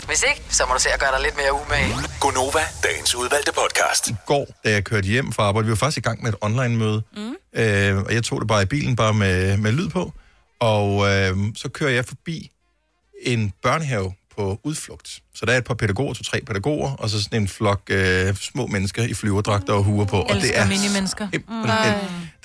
[0.08, 1.94] Hvis ikke, så må du se at gøre dig lidt mere umage.
[2.20, 4.10] Gonova, dagens udvalgte podcast.
[4.10, 6.36] I går, da jeg kørte hjem fra arbejde, vi var faktisk i gang med et
[6.42, 7.36] online-møde, mm.
[7.62, 10.14] øh, og jeg tog det bare i bilen, bare med, med lyd på,
[10.60, 12.52] og øh, så kører jeg forbi
[13.22, 15.20] en børnehave på udflugt.
[15.36, 18.68] Så der er et par pædagoger, to-tre pædagoger, og så sådan en flok øh, små
[18.68, 20.22] mennesker i flyverdragter og huer på.
[20.22, 21.28] Og det Elsker er mini-mennesker.
[21.34, 21.94] simpelthen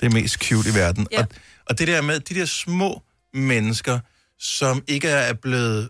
[0.01, 1.07] det mest cute i verden.
[1.11, 1.19] Ja.
[1.19, 1.25] Og,
[1.69, 3.01] og det der med de der små
[3.33, 3.99] mennesker,
[4.39, 5.89] som ikke er blevet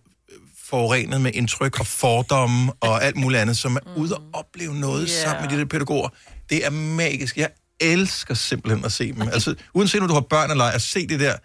[0.70, 5.10] forurenet med indtryk og fordomme og alt muligt andet, som er ude og opleve noget
[5.10, 5.22] Yeah.
[5.24, 6.10] sammen med de der pædagoger.
[6.50, 7.38] Det er magisk.
[7.38, 9.22] Jeg elsker simpelthen at se dem.
[9.22, 11.36] Altså, uanset om du har børn eller ej, at se det der,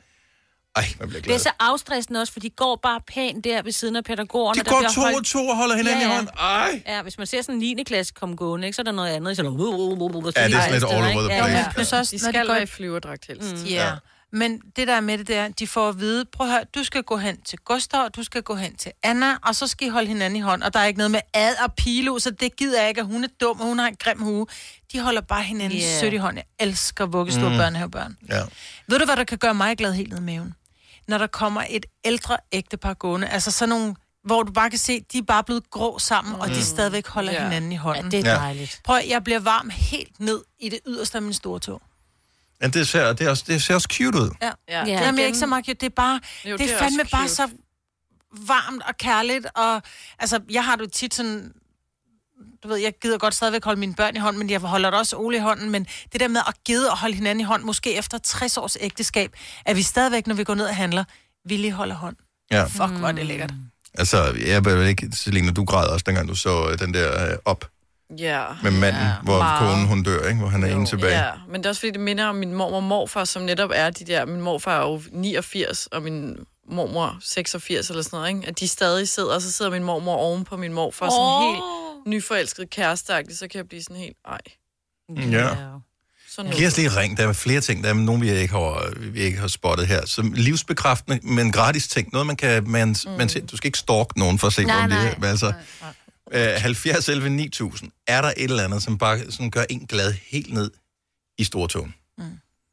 [0.77, 3.73] ej, man bliver Det er så afstressende også, for de går bare pænt der ved
[3.73, 4.61] siden af pædagogerne.
[4.61, 6.29] De der går bliver to og to og holder hinanden i hånden.
[6.39, 6.83] Ej.
[6.87, 7.83] Ja, hvis man ser sådan en 9.
[7.87, 9.37] klasse komme gående, ikke, så er der noget andet.
[9.37, 9.53] Så er der...
[10.37, 11.59] Ja, det er sådan lidt all over the Ja, place.
[11.59, 11.73] ja.
[11.75, 13.55] Plus også, De når skal går være i flyverdragt helst.
[13.55, 13.65] Mm.
[13.65, 13.91] Ja.
[14.33, 17.03] Men det der med det der, de får at vide, prøv at høre, du skal
[17.03, 19.91] gå hen til Gustav, og du skal gå hen til Anna, og så skal I
[19.91, 22.57] holde hinanden i hånd, og der er ikke noget med ad og pilo, så det
[22.57, 24.47] gider jeg ikke, at hun er dum, og hun har en grim hue.
[24.93, 26.01] De holder bare hinanden Yeah.
[26.01, 26.37] sødt i hånd.
[26.37, 27.51] Jeg elsker vuggestue Mm.
[27.53, 27.59] mm.
[27.59, 28.17] børnehavebørn.
[28.29, 28.43] Ja.
[28.87, 30.55] Ved du, hvad der kan gøre mig glad helt ned i maven?
[31.09, 35.01] Når der kommer et ældre ægtepar gående, altså sådan nogle, hvor du bare kan se,
[35.13, 36.41] de er bare blevet grå sammen, mm.
[36.41, 37.43] og de stadigvæk holder Ja.
[37.45, 38.13] hinanden i hånden.
[38.13, 38.81] Ja, det er dejligt.
[38.85, 41.83] Prøv, at- jeg bliver varm helt ned i det yderste af min store tog.
[42.63, 44.31] Ja, det, ser, det, er også, det ser også cute ud.
[44.43, 44.51] Ja.
[44.69, 44.79] Ja.
[44.79, 44.85] ja.
[44.87, 47.05] Jamen, jeg er ikke så meget, det er bare, Jo, det det er er fandme
[47.13, 47.49] bare så
[48.47, 49.83] varmt og kærligt, og
[50.19, 51.53] altså, jeg har det jo tit sådan,
[52.63, 54.99] du ved, jeg gider godt stadigvæk holde mine børn i hånden, men jeg holder det
[54.99, 57.63] også Ole i hånden, men det der med at gide at holde hinanden i hånd,
[57.63, 59.33] måske efter 60 års ægteskab,
[59.67, 61.05] er vi stadigvæk, når vi går ned og handler,
[61.45, 62.17] villige holder hånd.
[62.51, 62.65] Ja.
[62.65, 63.53] Fuck, hvor er det lækkert.
[63.95, 67.37] Altså, jeg vil ikke, Selina, du græd også, dengang du så øh, den der øh,
[67.45, 67.71] op
[68.19, 68.45] Ja.
[68.63, 69.59] med manden, ja, hvor meget.
[69.59, 70.41] konen hun dør, ikke?
[70.41, 71.25] hvor han er ene tilbage.
[71.25, 73.71] Ja, men det er også fordi, det minder om min mormor og morfar, som netop
[73.75, 74.25] er de der...
[74.25, 76.37] Min morfar er jo 89, og min
[76.71, 78.49] mormor 86 eller sådan noget, ikke?
[78.49, 81.13] At de stadig sidder, og så sidder min mormor oven på min morfar, oh.
[81.13, 81.65] sådan helt
[82.07, 84.41] nyforelsket kæresteagtigt, så kan jeg blive sådan helt, ej.
[85.17, 85.49] Ja.
[86.31, 87.17] Sådan Giv os lige ring.
[87.17, 87.85] Der er flere ting.
[87.85, 90.07] Der er nogen, vi ikke har, vi ikke har spottet her.
[90.07, 92.09] Som livsbekræftende, men gratis ting.
[92.13, 92.71] Noget, man kan...
[92.71, 93.13] Man, mm.
[93.19, 95.15] man ser, du skal ikke stalke nogen for at se, Nej, om det nej.
[95.23, 95.31] er.
[95.31, 95.53] Altså,
[96.33, 97.91] øh, 70 11 9000.
[98.07, 100.71] Er der et eller andet, som bare som gør en glad helt ned
[101.39, 101.95] i stortåen?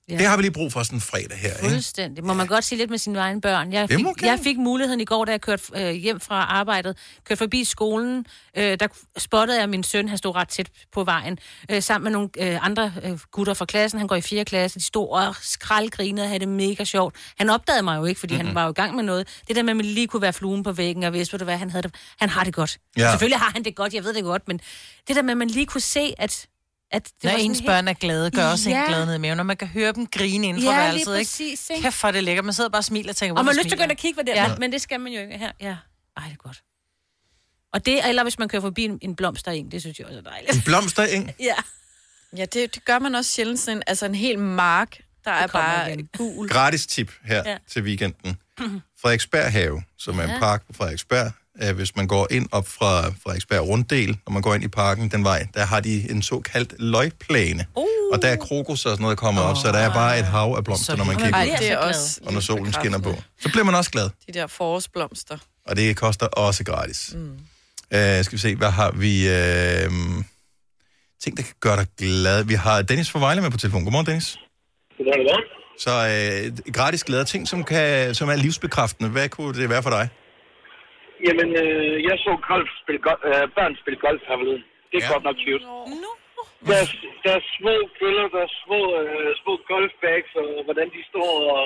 [0.09, 0.17] Ja.
[0.17, 1.69] Det har vi lige brug for sådan en fredag her, ikke?
[1.69, 2.23] Fuldstændig.
[2.23, 3.73] Må man godt sige lidt med sine egne børn.
[3.73, 7.39] Jeg fik, jeg fik muligheden i går, da jeg kørte øh, hjem fra arbejdet, kørte
[7.39, 8.25] forbi skolen,
[8.57, 8.87] øh, der
[9.17, 11.39] spottede jeg min søn, han stod ret tæt på vejen,
[11.71, 14.45] øh, sammen med nogle øh, andre øh, gutter fra klassen, han går i 4.
[14.45, 17.15] klasse, de stod og skraldgrinede og havde det mega sjovt.
[17.37, 18.47] Han opdagede mig jo ikke, fordi mm-hmm.
[18.47, 19.27] han var jo i gang med noget.
[19.47, 21.69] Det der med, at man lige kunne være fluen på væggen, og vidste, hvad, han,
[21.69, 22.77] havde det, han har det godt.
[22.97, 23.03] Ja.
[23.03, 23.11] Ja.
[23.11, 24.59] Selvfølgelig har han det godt, jeg ved det godt, men
[25.07, 26.47] det der med, at man lige kunne se, at
[26.91, 28.81] at det Når ens helt- børn er glade, gør også ja.
[28.81, 30.85] En glad ned i maven, og man kan høre dem grine inden for Ja, lige
[31.07, 31.29] værelset, ikke?
[31.29, 31.81] præcis, ikke?
[31.83, 32.43] Kæft for det lækker.
[32.43, 33.91] Man sidder bare og smiler og tænker, Og man har lyst til at gå ind
[33.91, 34.55] og kigge, hvad det er, Ja.
[34.57, 35.51] men, det skal man jo ikke her.
[35.61, 35.75] Ja.
[36.17, 36.61] Ej, det er godt.
[37.73, 40.23] Og det, eller hvis man kører forbi en, en blomstereng, det synes jeg også er
[40.23, 40.55] dejligt.
[40.55, 41.31] En blomstereng?
[41.39, 41.55] Ja.
[42.37, 45.47] Ja, det, det gør man også sjældent sådan, en- altså en hel mark, der er
[45.47, 46.09] bare igen.
[46.17, 46.49] gul.
[46.49, 47.51] Gratis tip her Ja.
[47.51, 47.57] ja.
[47.67, 48.37] til weekenden.
[49.01, 50.39] Frederiksberg Have, som er en Ja.
[50.39, 51.31] park på Frederiksberg.
[51.63, 55.11] Øh, Hvis man går ind op fra Frederiksberg Runddel, når man går ind i parken
[55.11, 57.65] den vej, der har de en såkaldt løgplæne.
[57.75, 57.85] Uh.
[58.13, 60.25] Og der er krokus og sådan noget, der kommer op, så der er bare et
[60.25, 63.15] hav af blomster, når man kigger ud, det er også og når solen skinner på.
[63.41, 65.37] Så bliver man også glad, de der forårsblomster.
[65.67, 67.11] og det koster også gratis.
[67.15, 67.31] Mm.
[67.31, 69.27] Uh, skal vi se, hvad har vi...
[69.27, 70.23] Uh,
[71.23, 72.43] ting, der kan gøre dig glad.
[72.43, 73.83] Vi har Dennis fra Vejle med på telefon.
[73.83, 74.37] Godmorgen, Dennis.
[74.97, 75.43] Godmorgen.
[75.79, 79.09] Så øh, gratis glæder ting, som, kan, som er livsbekræftende.
[79.09, 80.09] Hvad kunne det være for dig?
[81.27, 84.63] Jamen, øh, jeg så golf spille go- øh, børn spille golf her forleden.
[84.89, 85.11] Det er ja.
[85.13, 85.65] godt nok cute.
[86.03, 86.11] No.
[86.67, 86.87] Der, er,
[87.23, 91.63] der er små køller, der er små, øh, små golfbags, og hvordan de står og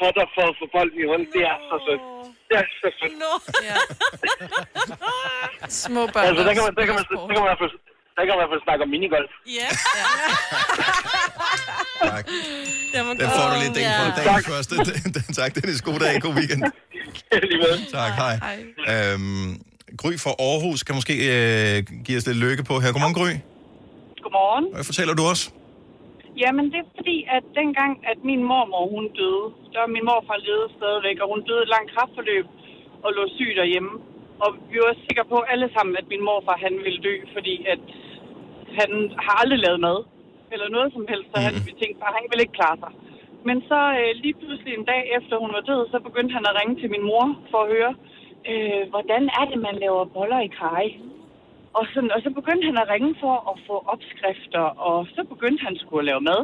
[0.00, 1.28] potter for at få bolden i hånden.
[1.34, 2.02] Det er så sødt.
[2.48, 3.14] Det er så sødt.
[3.24, 3.32] No.
[3.68, 3.76] Ja.
[5.84, 6.24] Små børn.
[6.28, 7.80] Altså, der kan man, der kan man, der kan man, i hvert fald-
[8.16, 9.32] der kan man i hvert fald snakke om minigolf.
[9.60, 9.68] Ja.
[12.12, 12.24] Tak.
[13.20, 14.74] Den får du lidt ding på dagen første.
[15.40, 15.80] tak, Dennis.
[15.88, 16.14] God dag.
[16.26, 16.62] God weekend.
[17.98, 18.34] tak, hej.
[18.92, 19.50] Øhm,
[20.00, 22.88] Gry fra Aarhus kan måske øh, give os lidt lykke på her.
[22.94, 23.32] Godmorgen, Gry.
[24.24, 24.64] Godmorgen.
[24.76, 25.42] Hvad fortæller du os?
[26.42, 30.38] Jamen, det er fordi, at dengang, at min mormor, hun døde, der var min morfar
[30.46, 32.46] levede stadigvæk, og hun døde et langt kraftforløb
[33.04, 33.92] og lå syg derhjemme.
[34.44, 37.82] Og vi var sikre på alle sammen, at min morfar, han ville dø, fordi at
[38.78, 38.90] han
[39.24, 39.98] har aldrig lavet mad,
[40.52, 42.92] eller noget som helst, så han, vi tænkte bare, han ville ikke klare sig.
[43.48, 46.56] Men så øh, lige pludselig en dag efter hun var død, så begyndte han at
[46.58, 47.92] ringe til min mor for at høre,
[48.50, 50.84] øh, hvordan er det, man laver boller i kaj?
[51.78, 55.64] Og, sådan, og så begyndte han at ringe for at få opskrifter, og så begyndte
[55.66, 56.40] han skulle at lave mad.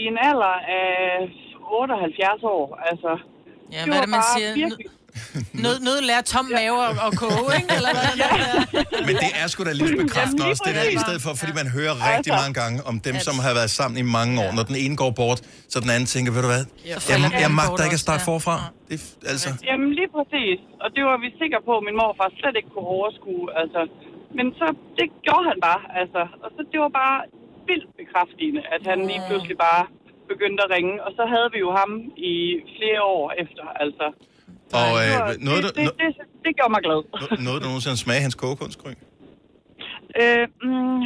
[0.00, 0.88] I en alder af
[1.72, 3.12] 78 år, altså.
[3.74, 4.50] Ja, hvad er det, man siger?
[4.62, 4.86] Virkelig...
[5.64, 7.70] Nød, nød lærer tom mave og, og koge, ikke?
[7.78, 8.26] Eller hvad er det?
[9.08, 9.94] Men det er sgu da lige
[10.52, 12.42] også, det der, i stedet for, fordi man hører rigtig Altså.
[12.42, 14.50] mange gange om dem, som har været sammen i mange år.
[14.58, 15.40] Når den ene går bort,
[15.72, 16.98] så den anden tænker, ved du hvad, jeg,
[17.44, 18.30] jeg magter ikke at starte ja.
[18.32, 18.56] forfra.
[18.90, 18.96] Det,
[19.32, 20.58] altså, Jamen lige præcis.
[20.84, 23.44] Og det var vi sikre på, at min morfar slet ikke kunne overskue.
[23.60, 23.80] Altså.
[24.38, 24.66] Men så,
[24.98, 25.82] det gjorde han bare.
[26.00, 26.22] Altså.
[26.44, 27.18] Og så det var bare
[27.68, 29.84] vildt bekræftende, at han lige pludselig bare
[30.32, 30.94] begyndte at ringe.
[31.06, 31.90] Og så havde vi jo ham
[32.32, 32.34] i
[32.76, 33.64] flere år efter.
[33.84, 34.06] Altså.
[34.78, 36.10] Og Det, øh, noget, det, det, det,
[36.44, 37.00] det gjorde mig glad.
[37.20, 38.92] no- noget, du nogensinde smage hans kogekunst, Gry?
[40.22, 41.02] Øh, mm,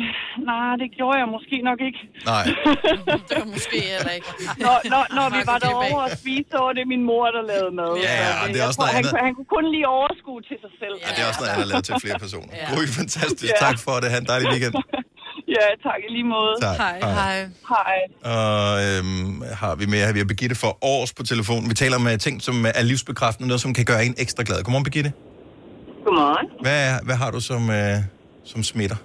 [0.50, 2.00] nej, det gjorde jeg måske nok ikke.
[2.32, 2.44] Nej.
[3.28, 4.28] det var måske heller ikke.
[4.66, 7.72] Når, når, når vi var derovre og spise, så var det min mor, der lavede
[7.80, 7.92] mad.
[8.06, 9.24] Ja, ja, og det er også tror, noget han, andet.
[9.26, 10.94] han kunne kun lige overskue til sig selv.
[11.04, 12.52] Ja, det er også noget andet at lave til flere personer.
[12.60, 12.66] Ja.
[12.72, 13.52] Gry, fantastisk.
[13.54, 13.66] Ja.
[13.66, 14.08] Tak for det.
[14.12, 14.74] Ha' en dejlig weekend.
[15.56, 16.54] Ja, tak i lige måde.
[16.60, 16.76] Tak.
[16.82, 16.96] Hej.
[17.20, 17.36] Hej.
[17.74, 17.96] Hej.
[18.36, 19.30] Og øhm,
[19.62, 21.66] har vi med, vi har Birgitte for års på telefonen.
[21.72, 24.58] Vi taler om øh, ting, som er livsbekræftende, noget, som kan gøre en ekstra glad.
[24.64, 25.10] Godmorgen, Birgitte.
[26.04, 26.46] Godmorgen.
[26.64, 27.96] Hvad, hvad har du som, øh,
[28.52, 28.98] som smitter?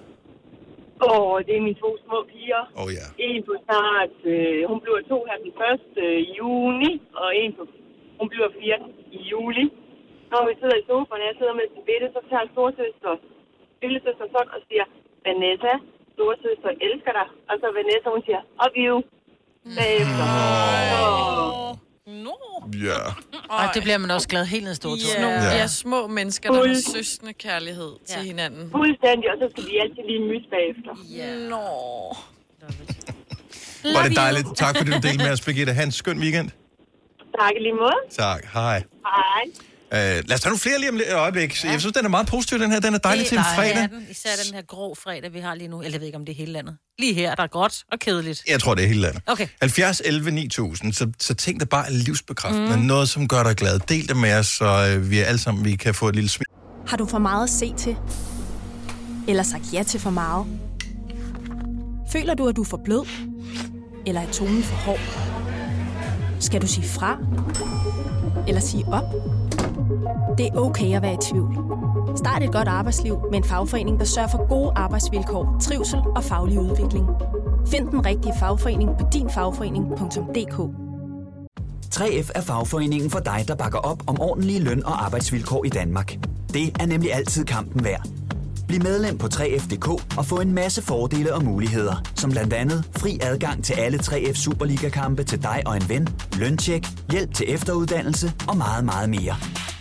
[1.10, 2.62] Og det er mine to små piger.
[2.78, 3.06] Åh oh, ja.
[3.26, 6.04] En på snart, øh, hun bliver to her den 1.
[6.04, 7.62] Øh, juni, og en på,
[8.20, 9.66] hun bliver 14 i juli.
[10.32, 13.12] Når vi sidder i sofaen, og jeg sidder med sin bitte, så tager storsøster,
[13.82, 14.84] lillesøster sådan og siger,
[15.26, 15.74] Vanessa,
[16.14, 17.26] storsøster elsker dig.
[17.50, 18.94] Og så Vanessa, hun siger, love you.
[19.78, 20.24] Bagefter.
[21.00, 21.76] Åh.
[22.26, 22.36] No.
[22.88, 23.00] Ja.
[23.56, 25.28] Og det bliver man også glad helt ned store Ja.
[25.28, 25.56] Ja.
[25.60, 28.70] ja, små mennesker, der har søsne kærlighed til hinanden.
[28.70, 30.92] Fuldstændig, og så skal vi altid lige mys bagefter.
[31.20, 31.48] Ja.
[31.52, 31.64] Nå.
[33.94, 34.46] Var det dejligt.
[34.56, 35.72] Tak fordi du delte med os, Birgitte.
[35.72, 36.50] Ha' en skøn weekend.
[37.40, 37.98] Tak i lige måde.
[38.10, 38.44] Tak.
[38.52, 38.82] Hej.
[39.06, 39.42] Hej.
[39.94, 41.64] Uh, lad os tage nogle flere lige om lidt- et øjeblik.
[41.64, 41.70] Ja.
[41.70, 42.80] Jeg synes, den er meget positiv, den her.
[42.80, 43.76] Den er dejlig til en Det fredag.
[43.82, 45.80] er den, især den her grå fredag, vi har lige nu.
[45.80, 46.76] Eller jeg ved ikke, om det er hele landet.
[46.98, 48.42] Lige her, der er gråt og kedeligt.
[48.48, 49.22] Jeg tror, det er hele landet.
[49.26, 49.46] Okay.
[49.60, 50.92] 70, 11, 9000.
[50.92, 52.76] Så, så tænk dig bare livsbekræftende.
[52.76, 52.80] Mm.
[52.80, 52.86] Mm.
[52.86, 53.78] Noget, som gør dig glad.
[53.78, 56.46] Del det med os, så øh, vi alle sammen vi kan få et lille smil.
[56.86, 57.96] Har du for meget at se til?
[59.28, 60.46] Eller sagt ja til for meget?
[62.12, 63.06] Føler du, at du er for blød?
[64.06, 65.00] Eller er tonen for hård?
[66.40, 67.18] Skal du sige fra?
[68.48, 69.04] Eller sige op?
[70.38, 71.58] Det er okay at være i tvivl.
[72.16, 76.60] Start et godt arbejdsliv med en fagforening, der sørger for gode arbejdsvilkår, trivsel og faglig
[76.60, 77.06] udvikling.
[77.66, 80.84] Find den rigtige fagforening på dinfagforening.dk
[81.94, 86.18] 3F er fagforeningen for dig, der bakker op om ordentlige løn- og arbejdsvilkår i Danmark.
[86.52, 88.08] Det er nemlig altid kampen værd.
[88.68, 93.18] Bliv medlem på 3F.dk og få en masse fordele og muligheder, som blandt andet fri
[93.22, 98.56] adgang til alle 3F Superliga-kampe til dig og en ven, løntjek, hjælp til efteruddannelse og
[98.56, 99.34] meget, meget mere.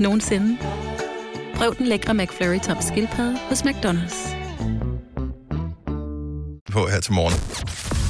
[0.00, 0.58] nogensinde.
[1.54, 4.38] Prøv den lækre McFlurry tom skildpadde hos McDonald's.
[6.78, 7.36] på her til morgen.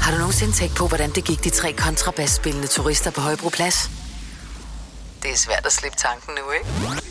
[0.02, 3.90] Har du nogensinde tænkt på, hvordan det gik de tre kontrabasspillende turister på Højbroplads?
[5.22, 6.66] Det er svært at slippe tanken nu, ikke?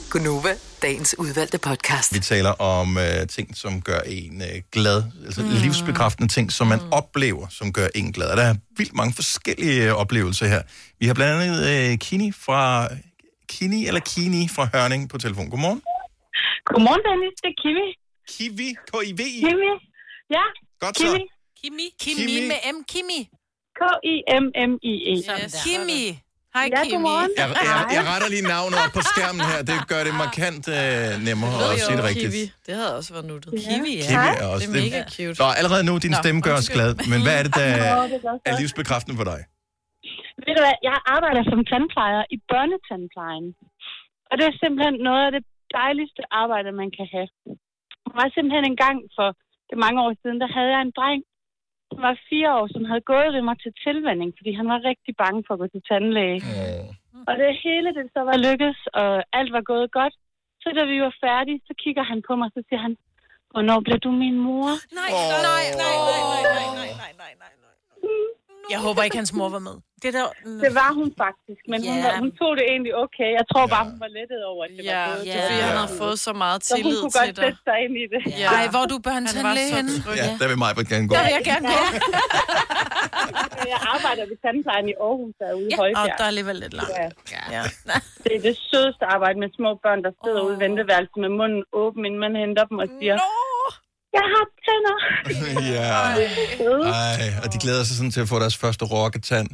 [0.10, 2.14] Gunova, dagens udvalgte podcast.
[2.14, 5.04] Vi taler om øh, ting, som gør en øh, glad.
[5.26, 5.50] Altså mm.
[5.50, 6.92] livsbekræftende ting, som man mm.
[6.92, 8.28] oplever, som gør en glad.
[8.28, 10.62] Og der er vildt mange forskellige øh, oplevelser her.
[11.00, 12.88] Vi har blandt andet øh, Kini fra...
[13.50, 15.50] Kini eller Kini fra Hørning på telefon.
[15.50, 15.82] Godmorgen.
[16.66, 17.34] Godmorgen, Dennis.
[17.44, 17.88] Det er Kiwi.
[18.32, 18.70] Kiwi?
[18.92, 19.40] K-I-V-I?
[19.46, 19.72] Kiwi.
[20.36, 20.46] Ja.
[20.80, 21.04] Godt så.
[21.04, 21.24] Kimi.
[21.62, 22.22] Kimi, Kimi.
[22.22, 22.78] Kimi med M.
[22.92, 23.20] Kimi.
[23.80, 25.14] K-I-M-M-I-E.
[25.44, 25.56] Yes.
[25.66, 26.04] Kimi.
[26.56, 26.94] Hej, Ja, Kimi.
[26.94, 27.30] godmorgen.
[27.38, 29.62] Jeg, jeg, jeg retter lige navnet op på skærmen her.
[29.62, 30.76] Det gør det markant øh,
[31.28, 32.32] nemmere at sige det rigtigt.
[32.32, 32.52] Kiwi.
[32.68, 33.52] Det havde også været nuttet.
[33.68, 34.04] Kiwi, ja.
[34.10, 35.36] Kiwi er også Det er mega cute.
[35.36, 36.96] Så allerede nu, din Nå, stemme gør os glad.
[37.12, 39.40] Men hvad er det, der Nå, det er er livsbekræftende for dig?
[40.46, 43.48] Ved du hvad, jeg arbejder som tandplejer i børnetandplejen.
[44.30, 45.44] Og det er simpelthen noget af det
[45.80, 47.30] dejligste arbejde, man kan have.
[48.10, 49.30] Der var simpelthen en gang for
[49.70, 51.22] det mange år siden, der havde jeg en dreng,
[51.92, 55.14] som var fire år, som havde gået ved mig til tilvænding, fordi han var rigtig
[55.24, 56.40] bange for at gå til tandlæge.
[57.28, 60.16] Og det hele det så var lykkedes, og alt var gået godt.
[60.62, 62.94] Så da vi var færdige, så kigger han på mig, så siger han,
[63.52, 64.70] hvornår bliver du min mor?
[65.00, 68.37] Nej, nej, nej, nej, nej, nej, nej, nej, nej, nej.
[68.74, 69.76] Jeg håber ikke, hans mor var med.
[70.04, 70.26] Det der...
[70.66, 72.06] Det var hun faktisk, men hun, Ja.
[72.08, 73.30] var, hun tog det egentlig okay.
[73.40, 75.26] Jeg tror bare, hun var lettet over, at det Ja, var gået.
[75.26, 77.44] det er fordi, han havde fået så meget Så hun tillid kunne til godt dig.
[77.46, 78.22] sætte sig ind i det.
[78.44, 78.50] Ja.
[78.60, 79.94] Ej, hvor er du børnetandlæge så henne?
[80.22, 81.14] Ja, der vil mig gerne gå.
[81.18, 81.80] Der vil jeg gerne gå.
[83.74, 86.04] Jeg arbejder ved tandplejen i Aarhus, der er ude i Ja, Højbjerg.
[86.04, 86.94] og der er alligevel lidt langt.
[87.36, 87.44] Ja.
[87.56, 87.64] Ja.
[88.24, 91.62] Det er det sødeste arbejde med små børn, der sidder ude i venteværelset med munden
[91.84, 93.16] åben, inden man henter dem og siger,
[94.18, 94.98] jeg har tænder.
[95.76, 95.90] ja.
[97.04, 99.48] Ej, og de glæder sig sådan til at få deres første rokketand.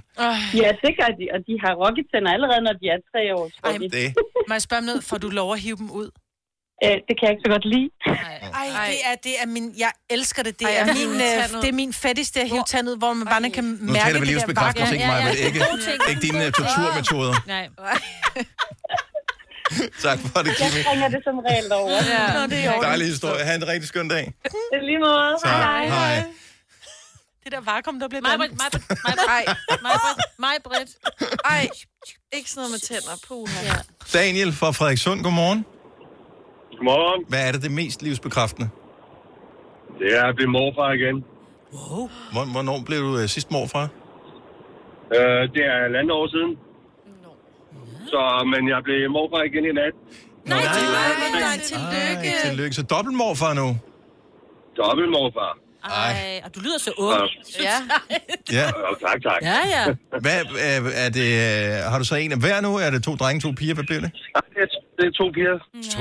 [0.62, 3.50] Ja, det gør de, og de har rokketænder allerede, når de er tre år.
[3.58, 3.90] tror Ej, de.
[3.90, 4.08] Det.
[4.48, 5.04] Må jeg spørge om noget?
[5.04, 6.10] Får du lov at hive dem ud?
[6.86, 7.90] Øh, det kan jeg ikke så godt lide.
[8.62, 9.66] Ej, det er, det er min...
[9.84, 10.60] Jeg elsker det.
[10.60, 11.62] Det, Ej, er, at min, øh, ud.
[11.62, 14.20] det er min fattigste at hive tand ud, hvor man bare kan Nu mærke taler
[14.20, 15.62] vi det der livsbekræftelse, ikke mig, men ikke,
[16.10, 17.36] ikke dine uh, torturmetoder.
[17.48, 17.66] Nej.
[20.06, 20.84] Tak for det, Jeg Kimi.
[20.84, 21.90] springer det som regel over.
[22.14, 22.34] Ja.
[22.38, 23.44] Nå, det er Dejlig historie.
[23.46, 24.26] Ha' en rigtig skøn dag.
[24.44, 25.36] Det er lige måde.
[25.44, 25.88] Tak.
[25.88, 26.24] Hej.
[27.44, 28.54] Det der vakuum, der Britt, mig, Britt,
[30.40, 30.92] mig, Britt.
[31.46, 31.68] Ej,
[32.34, 33.16] ikke sådan noget med tænder.
[33.28, 33.60] Puha.
[33.70, 33.78] Ja.
[34.20, 35.66] Daniel fra Frederikssund, godmorgen.
[36.78, 37.26] Godmorgen.
[37.30, 38.70] Hvad er det det mest livsbekræftende?
[40.00, 41.24] Det er at blive morfar igen.
[41.74, 42.10] Wow.
[42.52, 43.88] Hvornår blev du øh, sidst morfar?
[45.16, 46.52] Øh, det er et andet år siden.
[48.12, 48.22] Så,
[48.54, 49.96] men jeg blev morfar igen i nat.
[50.46, 50.64] Nej,
[51.48, 52.30] nej, tillykke.
[52.30, 52.74] Ej, tillykke.
[52.80, 53.68] Så dobbelt morfar nu.
[54.82, 55.52] Dobbelt morfar.
[55.84, 57.30] Ej, og du lyder så ung.
[57.70, 57.78] Ja.
[58.58, 58.66] Ja.
[58.90, 59.40] Og tak, tak.
[59.52, 59.84] Ja, ja.
[60.26, 60.40] Hvad,
[60.70, 62.72] er, er det, øh, har du så en af hver nu?
[62.86, 63.74] Er det to drenge, to piger?
[63.78, 64.12] Hvad bliver det?
[64.56, 65.58] Det er, det er to piger.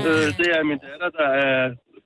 [0.07, 1.57] Øh, det er min datter, der er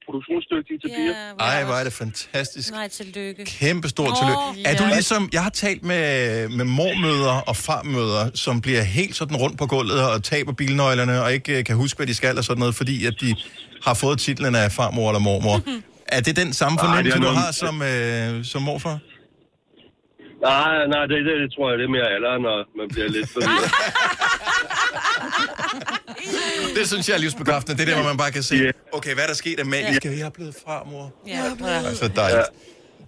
[0.08, 1.14] produktionsdygtig til piger.
[1.40, 2.72] Ej, hvor er det fantastisk.
[2.72, 3.46] Nej, tillykke.
[3.46, 4.70] Kæmpe stort Åh, tillykke.
[4.70, 6.06] Er du ligesom, jeg har talt med,
[6.50, 11.34] med mormøder og farmøder, som bliver helt sådan rundt på gulvet og taber bilnøglerne og
[11.34, 13.36] ikke øh, kan huske, hvad de skal og sådan noget, fordi at de
[13.86, 15.58] har fået titlen af farmor eller mormor.
[16.18, 18.98] Er det den samme fornemmelse, du har som, øh, som morfar?
[20.42, 23.30] Nej, nej, det, det, det tror jeg, det er mere alderen, når man bliver lidt
[23.34, 23.40] for
[26.76, 27.78] Det synes jeg er livsbekræftende.
[27.78, 30.06] Det er der, hvor man bare kan se, okay, hvad er der sket af magisk?
[30.06, 31.14] Jeg er blevet farmor.
[31.28, 31.44] Ja.
[31.88, 32.46] Altså dejligt.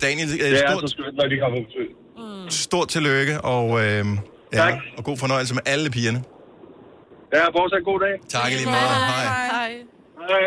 [0.01, 2.51] Daniel, øh, Det er stort, så skønt, når de kommer på besøg.
[2.51, 4.05] stort tillykke, og, øh,
[4.53, 6.23] ja, og god fornøjelse med alle pigerne.
[7.33, 8.15] Ja, fortsat en god dag.
[8.29, 8.89] Tak lige meget.
[8.89, 9.25] Hej.
[9.51, 9.71] Hej.
[10.29, 10.39] Hej.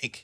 [0.00, 0.14] Tænk.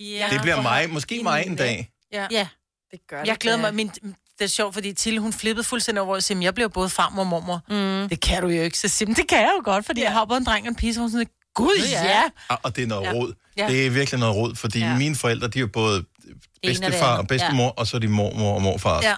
[0.00, 0.26] Ja.
[0.32, 1.90] Det bliver mig, måske mig en dag.
[2.12, 2.26] Ja.
[2.30, 2.48] ja.
[2.90, 3.74] Det gør Jeg glæder mig.
[3.74, 3.90] Min,
[4.38, 7.22] det er sjovt, fordi Tille, hun flippede fuldstændig over, og siger, jeg bliver både farmor
[7.22, 7.60] og mormor.
[8.02, 8.08] Mm.
[8.08, 8.78] Det kan du jo ikke.
[8.78, 10.06] Så siger jeg, "Men det kan jeg jo godt, fordi ja.
[10.06, 10.94] jeg har både en dreng og en pige.
[10.94, 12.04] Så hun sådan, gud ja.
[12.04, 12.22] ja.
[12.48, 13.12] Og- Og det er noget Ja.
[13.12, 13.32] råd.
[13.56, 13.68] Ja.
[13.68, 14.94] Det er virkelig noget råd, fordi Ja.
[14.96, 16.04] mine forældre, de er jo både
[16.62, 19.00] bedstefar og bedstemor, og så er de mormor og morfar.
[19.02, 19.14] Ja.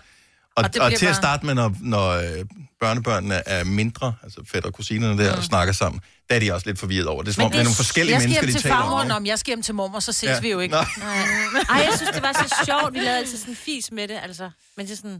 [0.61, 2.45] Og, Og og, det og bliver til at bare- starte med, når, når øh,
[2.81, 5.39] børnebørnene er mindre, altså fætter og kusinerne der, mm.
[5.39, 7.23] og snakker sammen, der er de også lidt forvirret over.
[7.23, 8.77] Det er som om, det er nogle forskellige jeg skal mennesker, hjem de til taler
[8.77, 9.07] farmor, om.
[9.07, 9.21] Nå, ikke?
[9.21, 10.41] men jeg skal hjem til mormor, så ses Ja.
[10.41, 10.73] vi jo ikke.
[10.75, 10.79] Nå.
[10.79, 12.95] Ej, jeg synes, det var så sjovt.
[12.95, 14.51] Vi lavede altid sådan en fis med det, altså.
[14.77, 15.11] Men det er sådan...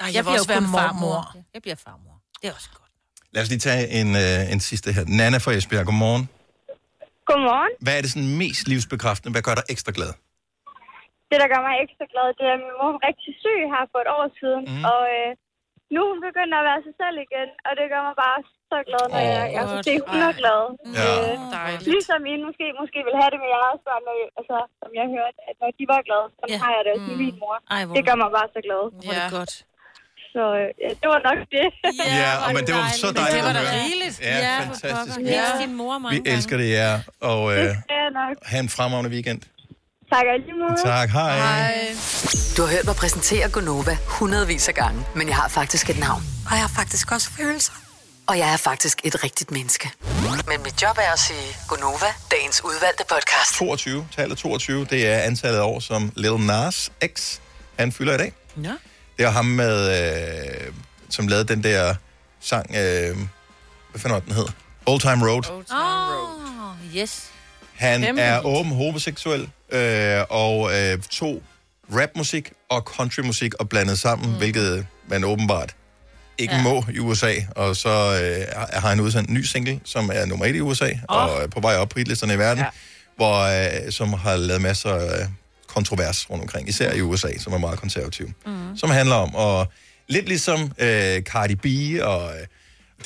[0.00, 1.36] Ej, jeg jeg bliver også være farmor.
[1.54, 2.14] Jeg bliver farmor.
[2.42, 2.90] Det er også godt.
[3.32, 5.04] Lad os lige tage en, øh, en sidste her.
[5.06, 6.28] Nana fra Esbjerg, godmorgen.
[7.26, 7.70] Godmorgen.
[7.80, 9.30] Hvad er det sådan mest livsbekræftende?
[9.32, 10.12] Hvad gør dig ekstra glad?
[11.30, 13.84] Det, der gør mig ekstra glad, det er, at min mor var rigtig syg her
[13.92, 14.62] for et år siden.
[14.72, 14.82] Mm.
[14.92, 15.30] Og øh,
[15.92, 18.38] nu er hun begyndt at være sig selv igen, og det gør mig bare
[18.70, 19.86] så glad, når Åh, jeg, jeg kan godt.
[19.88, 20.60] se, hun er glad.
[20.98, 21.06] Ja.
[21.14, 21.86] Øh, Dejligt.
[21.94, 25.38] ligesom I måske, måske vil have det med jeres børn, når, altså, som jeg hørte,
[25.48, 26.56] at når de var glade, så Ja.
[26.62, 27.54] har jeg det også med min mor.
[27.74, 28.82] Ej, hvor Det gør mig bare så glad.
[29.04, 29.54] Hvor er det godt.
[30.34, 31.66] Så øh, ja, det var nok det.
[32.22, 34.16] Ja, og men det var så dejligt Det var da rigeligt.
[34.28, 35.18] Ja, Ja, fantastisk.
[35.32, 36.92] Hils din mor mange Vi elsker det, ja.
[37.32, 38.34] Og øh, Det nok.
[38.52, 39.40] have en fremragende weekend.
[40.12, 40.82] Tak og i lige måde.
[40.84, 41.96] Tak, hej.
[42.56, 46.22] Du har hørt mig præsentere Gonova hundredvis af gange, men jeg har faktisk et navn.
[46.46, 47.72] Og jeg har faktisk også følelser.
[48.26, 49.90] Og jeg er faktisk et rigtigt menneske.
[50.48, 53.54] Men mit job er at sige Gonova, dagens udvalgte podcast.
[53.54, 57.38] 22, tallet 22, det er antallet af år, som Lil Nas X,
[57.78, 58.32] han fylder i dag.
[58.64, 58.72] Ja.
[59.16, 59.76] Det er ham med,
[60.66, 60.72] øh,
[61.10, 61.94] som lavede den der
[62.40, 63.16] sang, øh,
[63.90, 64.46] hvad fanden var den hed?
[64.86, 65.42] Old Time Road.
[65.50, 67.30] Åh, oh, yes.
[67.78, 71.42] Han er åben homoseksuel øh, og øh, tog
[71.92, 74.36] rapmusik og countrymusik og blandet sammen, mm.
[74.36, 75.74] hvilket man åbenbart
[76.38, 76.62] ikke ja.
[76.62, 77.34] må i USA.
[77.56, 80.90] Og så øh, har han udsendt en ny single, som er nummer et i USA,
[81.08, 81.22] oh.
[81.22, 82.68] og er på vej op på hitlisterne i verden, ja.
[83.16, 83.40] hvor,
[83.86, 85.26] øh, som har lavet masser af
[85.66, 88.30] kontrovers rundt omkring, især i USA, som er meget konservativ.
[88.46, 88.76] Mm.
[88.76, 89.72] Som handler om, og
[90.08, 91.66] lidt ligesom øh, Cardi B
[92.02, 92.46] og øh,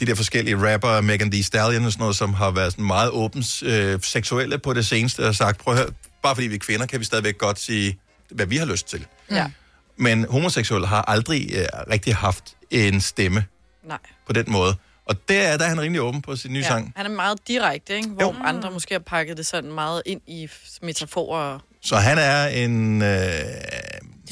[0.01, 3.11] de der forskellige rapper, Megan Thee Stallion og sådan noget, som har været sådan meget
[3.11, 5.91] åbent øh, seksuelle på det seneste, og sagt, prøv at høre,
[6.23, 7.99] bare fordi vi er kvinder, kan vi stadigvæk godt sige,
[8.31, 9.07] hvad vi har lyst til.
[9.31, 9.47] Ja.
[9.97, 13.45] Men homoseksuelle har aldrig øh, rigtig haft en stemme
[13.87, 13.99] Nej.
[14.27, 14.75] på den måde.
[15.07, 16.67] Og der, er- der er han rimelig åben på sin nye ja.
[16.69, 16.93] sang.
[16.97, 18.09] Han er meget direkte, ikke?
[18.09, 18.35] Hvor jo.
[18.45, 20.49] andre måske har pakket det sådan meget ind i
[20.83, 21.59] metaforer.
[21.83, 23.03] Så han er en...
[23.03, 23.09] Øh,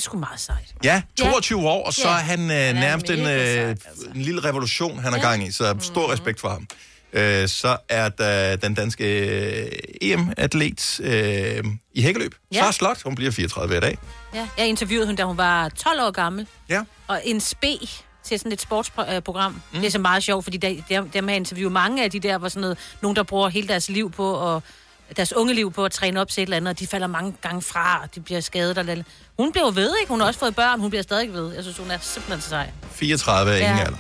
[0.01, 0.75] er sgu meget sejt.
[0.85, 2.15] ja, 22 år, og så Ja.
[2.15, 3.77] er han øh, er nærmest en, øh,
[4.15, 5.53] en lille revolution, han er gang i.
[5.53, 6.67] Så stor respekt for ham.
[7.13, 9.71] Øh, så er der den danske øh,
[10.03, 12.35] EM-atlet øh, i hækkeløb.
[12.53, 12.57] Ja.
[12.65, 12.73] Ja.
[12.73, 13.99] Så Slot, hun bliver 34 hver dag.
[14.35, 16.47] Ja, jeg interviewede hende, da hun var 12 år gammel.
[16.69, 16.83] Ja.
[17.09, 17.79] Og en spe
[18.25, 19.53] til sådan et sportsprogram.
[19.53, 19.79] Mm.
[19.81, 22.21] Det er så meget sjovt, fordi der, der, der med at interviewe mange af de
[22.21, 24.63] der, hvor sådan noget, nogen, der bruger hele deres liv på, og
[25.17, 27.35] deres unge liv på at træne op til et eller andet, og de falder mange
[27.43, 28.79] gange fra, og de bliver skadet.
[28.79, 29.07] Og lidt.
[29.39, 30.11] hun bliver jo ved, ikke?
[30.11, 31.55] Hun har også fået børn, hun bliver stadig ved.
[31.55, 32.71] Jeg synes, hun er simpelthen så sej.
[32.93, 33.85] 34 er ingen Ja.
[33.85, 33.99] alder.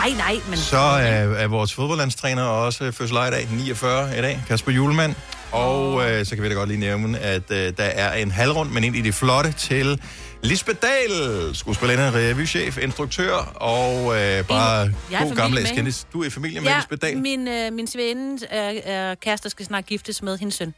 [0.00, 0.58] Ej, nej, men...
[0.58, 5.14] Så er, er vores fodboldlandstræner også fødselar i dag, 49 i dag, Kasper Julemand.
[5.52, 8.70] Og øh, så kan vi da godt lige nævne, at øh, der er en halvrund,
[8.70, 10.00] men ind i de flotte til
[10.42, 15.76] Lisbeth Dahl, skuespillerinde, revychef, instruktør og øh, bare Jeg er god familie gammel med hende.
[15.76, 16.06] kendis.
[16.12, 17.18] Du er i familie med Ja, Lisbeth Dahl.
[17.18, 20.74] min, øh, min sveninde er, er kærester skal snart giftes med hendes søn.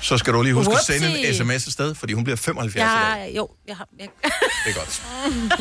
[0.00, 0.98] Så skal du lige huske at Whoopsie.
[1.00, 3.20] sende en sms afsted, fordi hun bliver 75 i dag.
[3.26, 3.86] Jeg, jo, jeg har...
[3.98, 4.08] Jeg,
[4.66, 5.02] Det er godt.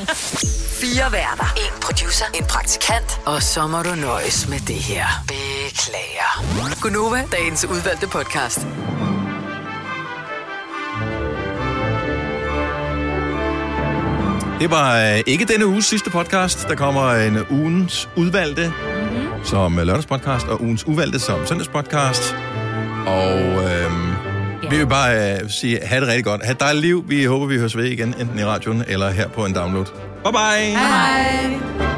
[0.82, 1.53] Fire værter.
[1.57, 2.25] En producer.
[2.36, 3.19] En praktikant.
[3.25, 5.05] Og så må du nøjes med det her.
[5.27, 6.82] Beklager.
[6.82, 8.59] Gunova, dagens udvalgte podcast.
[14.62, 16.68] Det var øh, ikke denne uges sidste podcast.
[16.68, 19.14] Der kommer en ugens udvalgte Mhm.
[19.16, 19.45] mm-hmm.
[19.45, 22.36] som øh, lørdagspodcast, og ugens uvalgte som søndagspodcast.
[23.07, 23.91] Og øh,
[24.72, 26.45] vi vil bare øh, sige, have det rigtig godt.
[26.45, 27.03] Ha' et dejligt liv.
[27.07, 29.86] Vi håber, vi høres ved igen, enten i radioen eller her på en download.
[30.24, 30.78] Bye bye!
[30.78, 31.90] Hej!